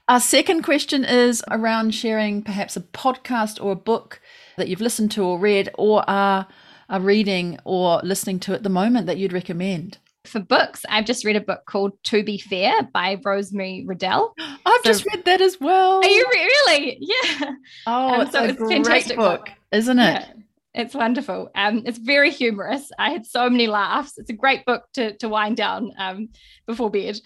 [0.07, 4.19] Our second question is around sharing perhaps a podcast or a book
[4.57, 6.47] that you've listened to or read or are,
[6.89, 9.97] are reading or listening to at the moment that you'd recommend.
[10.26, 14.34] For books, I've just read a book called To Be Fair by Rosemary Riddell.
[14.39, 15.97] I've so, just read that as well.
[15.97, 16.97] Are you really?
[16.99, 17.51] Yeah.
[17.88, 20.03] Oh, um, it's so a it's great fantastic book, book, isn't it?
[20.03, 20.34] Yeah.
[20.74, 21.49] It's wonderful.
[21.55, 22.91] Um, it's very humorous.
[22.97, 24.17] I had so many laughs.
[24.17, 26.30] It's a great book to to wind down um,
[26.65, 27.19] before bed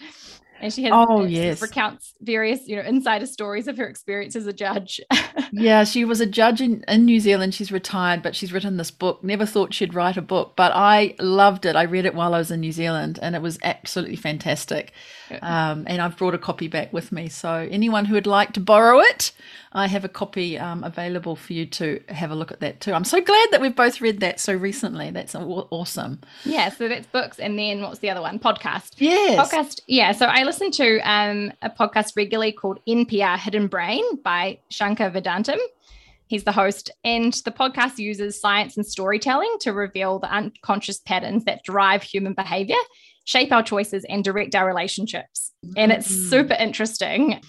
[0.60, 1.60] and she has oh yes.
[1.60, 5.00] recounts various you know insider stories of her experience as a judge.
[5.52, 7.54] Yeah she was a judge in, in new zealand.
[7.54, 9.22] She's retired but she's written this book.
[9.22, 11.76] Never thought she'd write a book but i loved it.
[11.76, 14.92] I read it while i was in new zealand and it was absolutely fantastic
[15.42, 18.60] um, and i've brought a copy back with me so anyone who would like to
[18.60, 19.32] borrow it
[19.76, 22.94] I have a copy um, available for you to have a look at that too.
[22.94, 25.10] I'm so glad that we've both read that so recently.
[25.10, 26.22] That's awesome.
[26.46, 28.38] Yeah, so that's books, and then what's the other one?
[28.38, 28.94] Podcast.
[28.96, 29.38] Yes.
[29.38, 29.82] Podcast.
[29.86, 30.12] Yeah.
[30.12, 35.58] So I listen to um, a podcast regularly called NPR Hidden Brain by Shankar Vedantam.
[36.26, 41.44] He's the host, and the podcast uses science and storytelling to reveal the unconscious patterns
[41.44, 42.76] that drive human behavior,
[43.26, 45.52] shape our choices, and direct our relationships.
[45.76, 46.30] And it's mm.
[46.30, 47.40] super interesting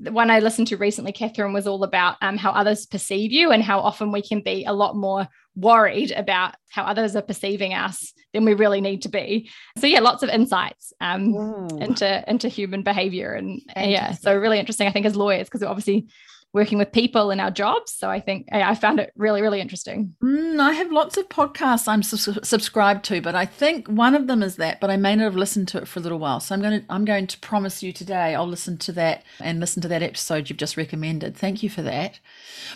[0.00, 3.50] the one I listened to recently, Catherine, was all about um, how others perceive you
[3.50, 7.74] and how often we can be a lot more worried about how others are perceiving
[7.74, 9.50] us than we really need to be.
[9.78, 14.88] So yeah, lots of insights um, into into human behavior and yeah, so really interesting.
[14.88, 16.08] I think as lawyers because obviously
[16.54, 17.92] working with people in our jobs.
[17.92, 20.14] So I think I found it really, really interesting.
[20.22, 24.28] Mm, I have lots of podcasts I'm su- subscribed to, but I think one of
[24.28, 24.80] them is that.
[24.80, 26.80] But I may not have listened to it for a little while, so I'm going
[26.80, 30.02] to I'm going to promise you today I'll listen to that and listen to that
[30.02, 31.36] episode you've just recommended.
[31.36, 32.20] Thank you for that.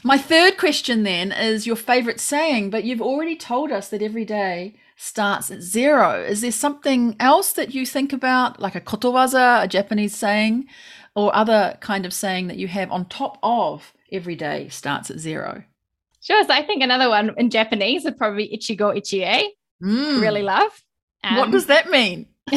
[0.03, 4.25] My third question then is your favorite saying, but you've already told us that every
[4.25, 6.21] day starts at zero.
[6.23, 10.67] Is there something else that you think about, like a kotowaza, a Japanese saying?
[11.19, 15.19] Or other kind of saying that you have on top of every day starts at
[15.19, 15.65] zero?
[16.23, 16.45] Sure.
[16.45, 19.49] So I think another one in Japanese would probably ichigo ichie.
[19.83, 20.21] Mm.
[20.21, 20.71] Really love.
[21.25, 22.27] Um, what does that mean?
[22.49, 22.57] so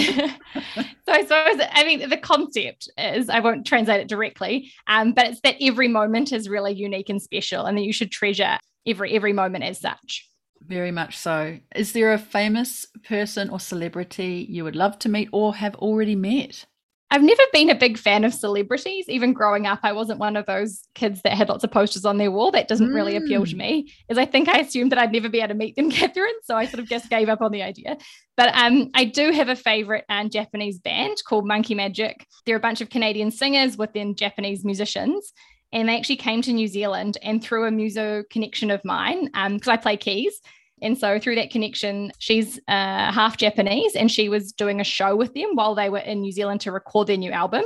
[1.07, 5.41] I suppose I mean the concept is I won't translate it directly, um, but it's
[5.41, 9.34] that every moment is really unique and special, and that you should treasure every every
[9.34, 10.30] moment as such.
[10.62, 11.57] Very much so.
[11.76, 16.16] Is there a famous person or celebrity you would love to meet or have already
[16.16, 16.68] met?
[17.14, 19.09] I've never been a big fan of celebrities.
[19.09, 22.18] Even growing up, I wasn't one of those kids that had lots of posters on
[22.18, 22.51] their wall.
[22.51, 22.95] That doesn't mm.
[22.95, 23.57] really appeal to mm.
[23.57, 23.93] me.
[24.07, 26.32] Is I think I assumed that I'd never be able to meet them, Catherine.
[26.43, 27.97] So I sort of just gave up on the idea.
[28.38, 32.24] But um, I do have a favorite um, Japanese band called Monkey Majik.
[32.45, 35.34] They're a bunch of Canadian singers within Japanese musicians.
[35.74, 39.68] And they actually came to New Zealand and through a muso connection of mine, because
[39.68, 40.39] um, I play keys,
[40.82, 45.15] and so through that connection, she's uh, half Japanese and she was doing a show
[45.15, 47.63] with them while they were in New Zealand to record their new album.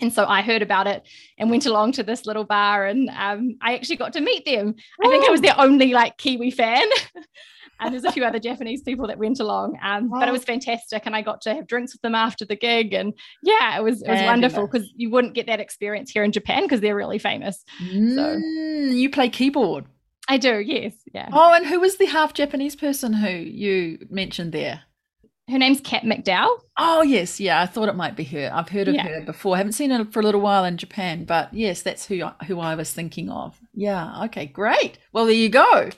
[0.00, 1.06] And so I heard about it
[1.38, 4.74] and went along to this little bar and um, I actually got to meet them.
[5.02, 6.86] I think I was their only like Kiwi fan.
[7.80, 9.78] and there's a few other Japanese people that went along.
[9.82, 12.56] Um, but it was fantastic, and I got to have drinks with them after the
[12.56, 16.24] gig, and yeah, it was it was wonderful because you wouldn't get that experience here
[16.24, 17.64] in Japan because they're really famous.
[17.82, 19.84] Mm, so you play keyboard.
[20.28, 20.94] I do, yes.
[21.12, 21.28] Yeah.
[21.32, 24.82] Oh, and who was the half Japanese person who you mentioned there?
[25.48, 26.58] Her name's Kat McDowell.
[26.76, 27.38] Oh, yes.
[27.38, 28.50] Yeah, I thought it might be her.
[28.52, 29.06] I've heard of yeah.
[29.06, 29.54] her before.
[29.54, 32.58] I haven't seen her for a little while in Japan, but yes, that's who, who
[32.58, 33.60] I was thinking of.
[33.72, 34.24] Yeah.
[34.24, 34.98] Okay, great.
[35.12, 35.90] Well, there you go.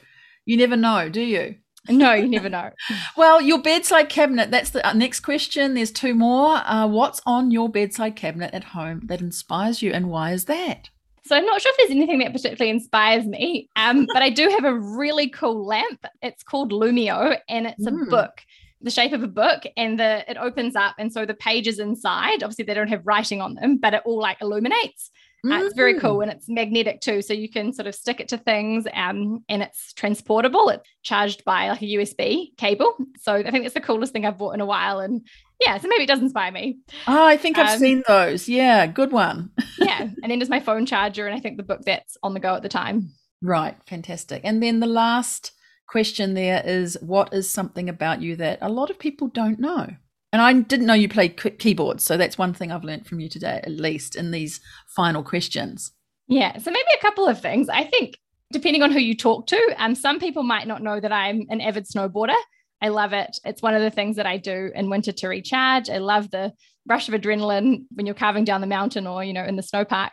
[0.45, 1.57] You never know, do you?
[1.89, 2.71] No, you never know.
[3.17, 5.73] well, your bedside cabinet, that's the uh, next question.
[5.73, 6.57] There's two more.
[6.57, 10.91] Uh, what's on your bedside cabinet at home that inspires you, and why is that?
[11.29, 14.49] So I'm not sure if there's anything that particularly inspires me, um, but I do
[14.49, 16.07] have a really cool lamp.
[16.23, 18.09] It's called Lumio, and it's a mm.
[18.09, 18.41] book,
[18.81, 22.43] the shape of a book, and the it opens up, and so the pages inside,
[22.43, 25.11] obviously they don't have writing on them, but it all like illuminates.
[25.45, 25.53] Mm.
[25.53, 26.23] Uh, it's very cool mm.
[26.25, 27.23] and it's magnetic too.
[27.23, 30.69] So you can sort of stick it to things um, and it's transportable.
[30.69, 32.97] It's charged by like a USB cable.
[33.21, 34.99] So I think it's the coolest thing I've bought in a while.
[34.99, 35.27] And
[35.61, 36.79] yeah, so maybe it does inspire me.
[37.07, 38.49] Oh, I think I've um, seen those.
[38.49, 39.51] Yeah, good one.
[39.79, 40.03] yeah.
[40.23, 42.55] And then there's my phone charger and I think the book that's on the go
[42.55, 43.11] at the time.
[43.43, 43.77] Right.
[43.87, 44.43] Fantastic.
[44.45, 45.53] And then the last
[45.89, 49.89] question there is what is something about you that a lot of people don't know?
[50.33, 53.31] And I didn't know you played keyboards, so that's one thing I've learned from you
[53.31, 54.61] today, at least in these
[54.95, 55.93] final questions.
[56.27, 57.71] Yeah, so maybe a couple of things.
[57.71, 58.19] I think
[58.53, 61.63] depending on who you talk to, um, some people might not know that I'm an
[61.63, 62.37] avid snowboarder.
[62.81, 63.39] I love it.
[63.45, 65.91] It's one of the things that I do in winter to recharge.
[65.91, 66.53] I love the
[66.87, 70.11] rush of adrenaline when you're carving down the mountain or you know in the snowpark.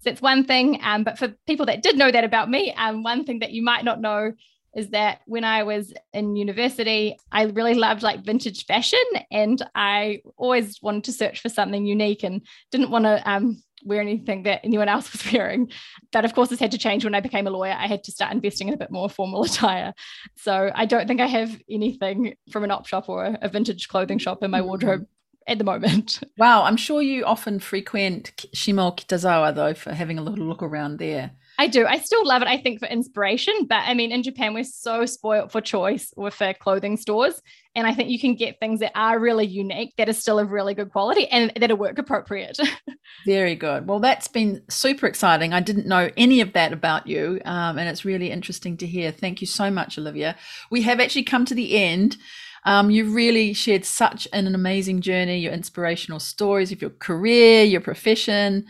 [0.00, 0.78] So it's one thing.
[0.82, 3.62] Um, but for people that did know that about me, um, one thing that you
[3.62, 4.32] might not know
[4.76, 10.20] is that when I was in university, I really loved like vintage fashion and I
[10.36, 14.60] always wanted to search for something unique and didn't want to um, wear anything that
[14.64, 15.70] anyone else was wearing.
[16.12, 17.76] That, of course, has had to change when I became a lawyer.
[17.78, 19.94] I had to start investing in a bit more formal attire.
[20.36, 24.18] So I don't think I have anything from an op shop or a vintage clothing
[24.18, 24.68] shop in my mm-hmm.
[24.68, 25.06] wardrobe
[25.46, 26.20] at the moment.
[26.38, 30.98] Wow, I'm sure you often frequent Shimo Kitazawa though for having a little look around
[30.98, 31.30] there.
[31.58, 31.86] I do.
[31.86, 33.66] I still love it, I think, for inspiration.
[33.68, 37.40] But I mean, in Japan, we're so spoilt for choice with our clothing stores.
[37.74, 40.50] And I think you can get things that are really unique, that are still of
[40.50, 42.58] really good quality and that are work appropriate.
[43.26, 43.86] Very good.
[43.86, 45.52] Well, that's been super exciting.
[45.52, 47.40] I didn't know any of that about you.
[47.44, 49.10] Um, and it's really interesting to hear.
[49.10, 50.36] Thank you so much, Olivia.
[50.70, 52.16] We have actually come to the end.
[52.64, 57.62] Um, you've really shared such an, an amazing journey, your inspirational stories of your career,
[57.62, 58.66] your profession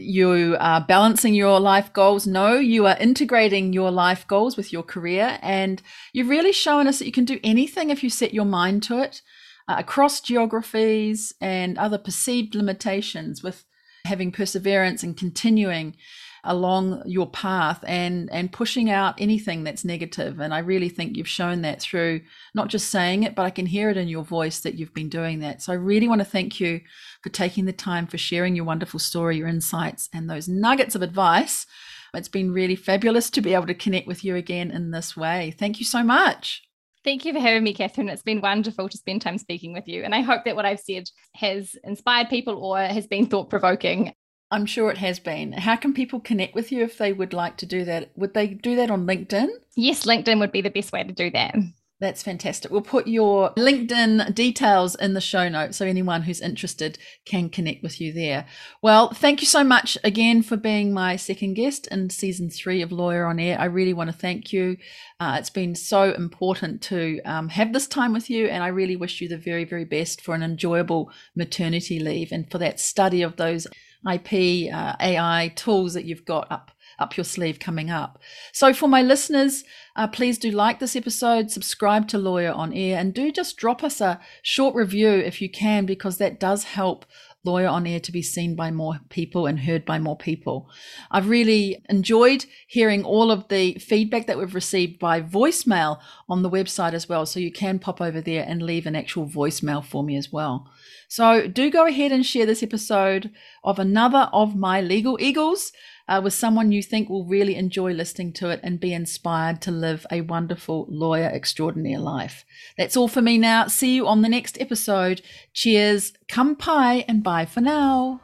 [0.00, 2.26] you are balancing your life goals.
[2.26, 5.38] No, you are integrating your life goals with your career.
[5.42, 5.82] And
[6.12, 8.98] you've really shown us that you can do anything if you set your mind to
[8.98, 9.22] it
[9.68, 13.64] uh, across geographies and other perceived limitations with
[14.04, 15.96] having perseverance and continuing.
[16.44, 21.28] Along your path and and pushing out anything that's negative and i really think you've
[21.28, 22.20] shown that through
[22.54, 25.08] not just saying it but i can hear it in your voice that you've been
[25.08, 26.80] doing that so i really want to thank you
[27.22, 31.02] for taking the time for sharing your wonderful story your insights and those nuggets of
[31.02, 31.66] advice
[32.14, 35.54] it's been really fabulous to be able to connect with you again in this way
[35.58, 36.62] thank you so much
[37.04, 38.08] Thank you for having me, Catherine.
[38.08, 40.02] It's been wonderful to spend time speaking with you.
[40.02, 41.04] And I hope that what I've said
[41.36, 44.12] has inspired people or has been thought provoking.
[44.50, 45.52] I'm sure it has been.
[45.52, 48.10] How can people connect with you if they would like to do that?
[48.16, 49.48] Would they do that on LinkedIn?
[49.76, 51.54] Yes, LinkedIn would be the best way to do that.
[52.00, 52.70] That's fantastic.
[52.70, 57.82] We'll put your LinkedIn details in the show notes so anyone who's interested can connect
[57.82, 58.46] with you there.
[58.82, 62.92] Well, thank you so much again for being my second guest in season three of
[62.92, 63.58] Lawyer on Air.
[63.58, 64.76] I really want to thank you.
[65.18, 68.94] Uh, it's been so important to um, have this time with you, and I really
[68.94, 73.22] wish you the very, very best for an enjoyable maternity leave and for that study
[73.22, 73.66] of those
[74.06, 78.18] IP, uh, AI tools that you've got up up your sleeve coming up.
[78.52, 79.64] So, for my listeners,
[79.96, 83.84] uh, please do like this episode, subscribe to Lawyer on Air, and do just drop
[83.84, 87.04] us a short review if you can, because that does help
[87.44, 90.68] Lawyer on Air to be seen by more people and heard by more people.
[91.10, 96.50] I've really enjoyed hearing all of the feedback that we've received by voicemail on the
[96.50, 97.26] website as well.
[97.26, 100.68] So, you can pop over there and leave an actual voicemail for me as well.
[101.08, 103.30] So do go ahead and share this episode
[103.64, 105.72] of another of my legal eagles
[106.06, 109.70] uh, with someone you think will really enjoy listening to it and be inspired to
[109.70, 112.44] live a wonderful lawyer extraordinaire life.
[112.76, 113.68] That's all for me now.
[113.68, 115.22] See you on the next episode.
[115.54, 118.20] Cheers, kampai, and bye for now.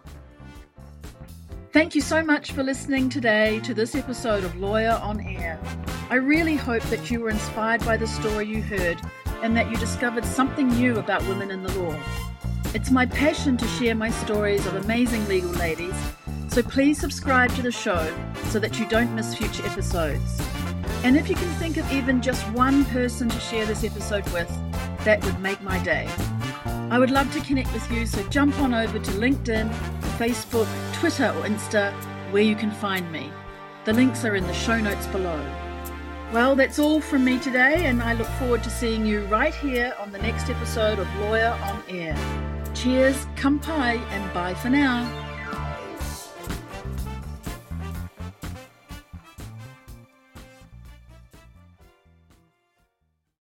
[1.73, 5.59] Thank you so much for listening today to this episode of Lawyer on Air.
[6.11, 9.01] I really hope that you were inspired by the story you heard
[9.43, 11.98] and that you discovered something new about women in the law.
[12.74, 15.94] It's my passion to share my stories of amazing legal ladies,
[16.48, 18.12] so please subscribe to the show
[18.46, 20.40] so that you don't miss future episodes.
[21.04, 24.48] And if you can think of even just one person to share this episode with,
[25.04, 26.08] that would make my day.
[26.90, 29.70] I would love to connect with you, so jump on over to LinkedIn,
[30.18, 31.92] Facebook, Twitter, or Insta,
[32.32, 33.30] where you can find me.
[33.84, 35.64] The links are in the show notes below.
[36.35, 39.94] Well, that's all from me today, and I look forward to seeing you right here
[40.01, 42.16] on the next episode of Lawyer on Air.
[42.74, 45.23] Cheers, kampai, and bye for now.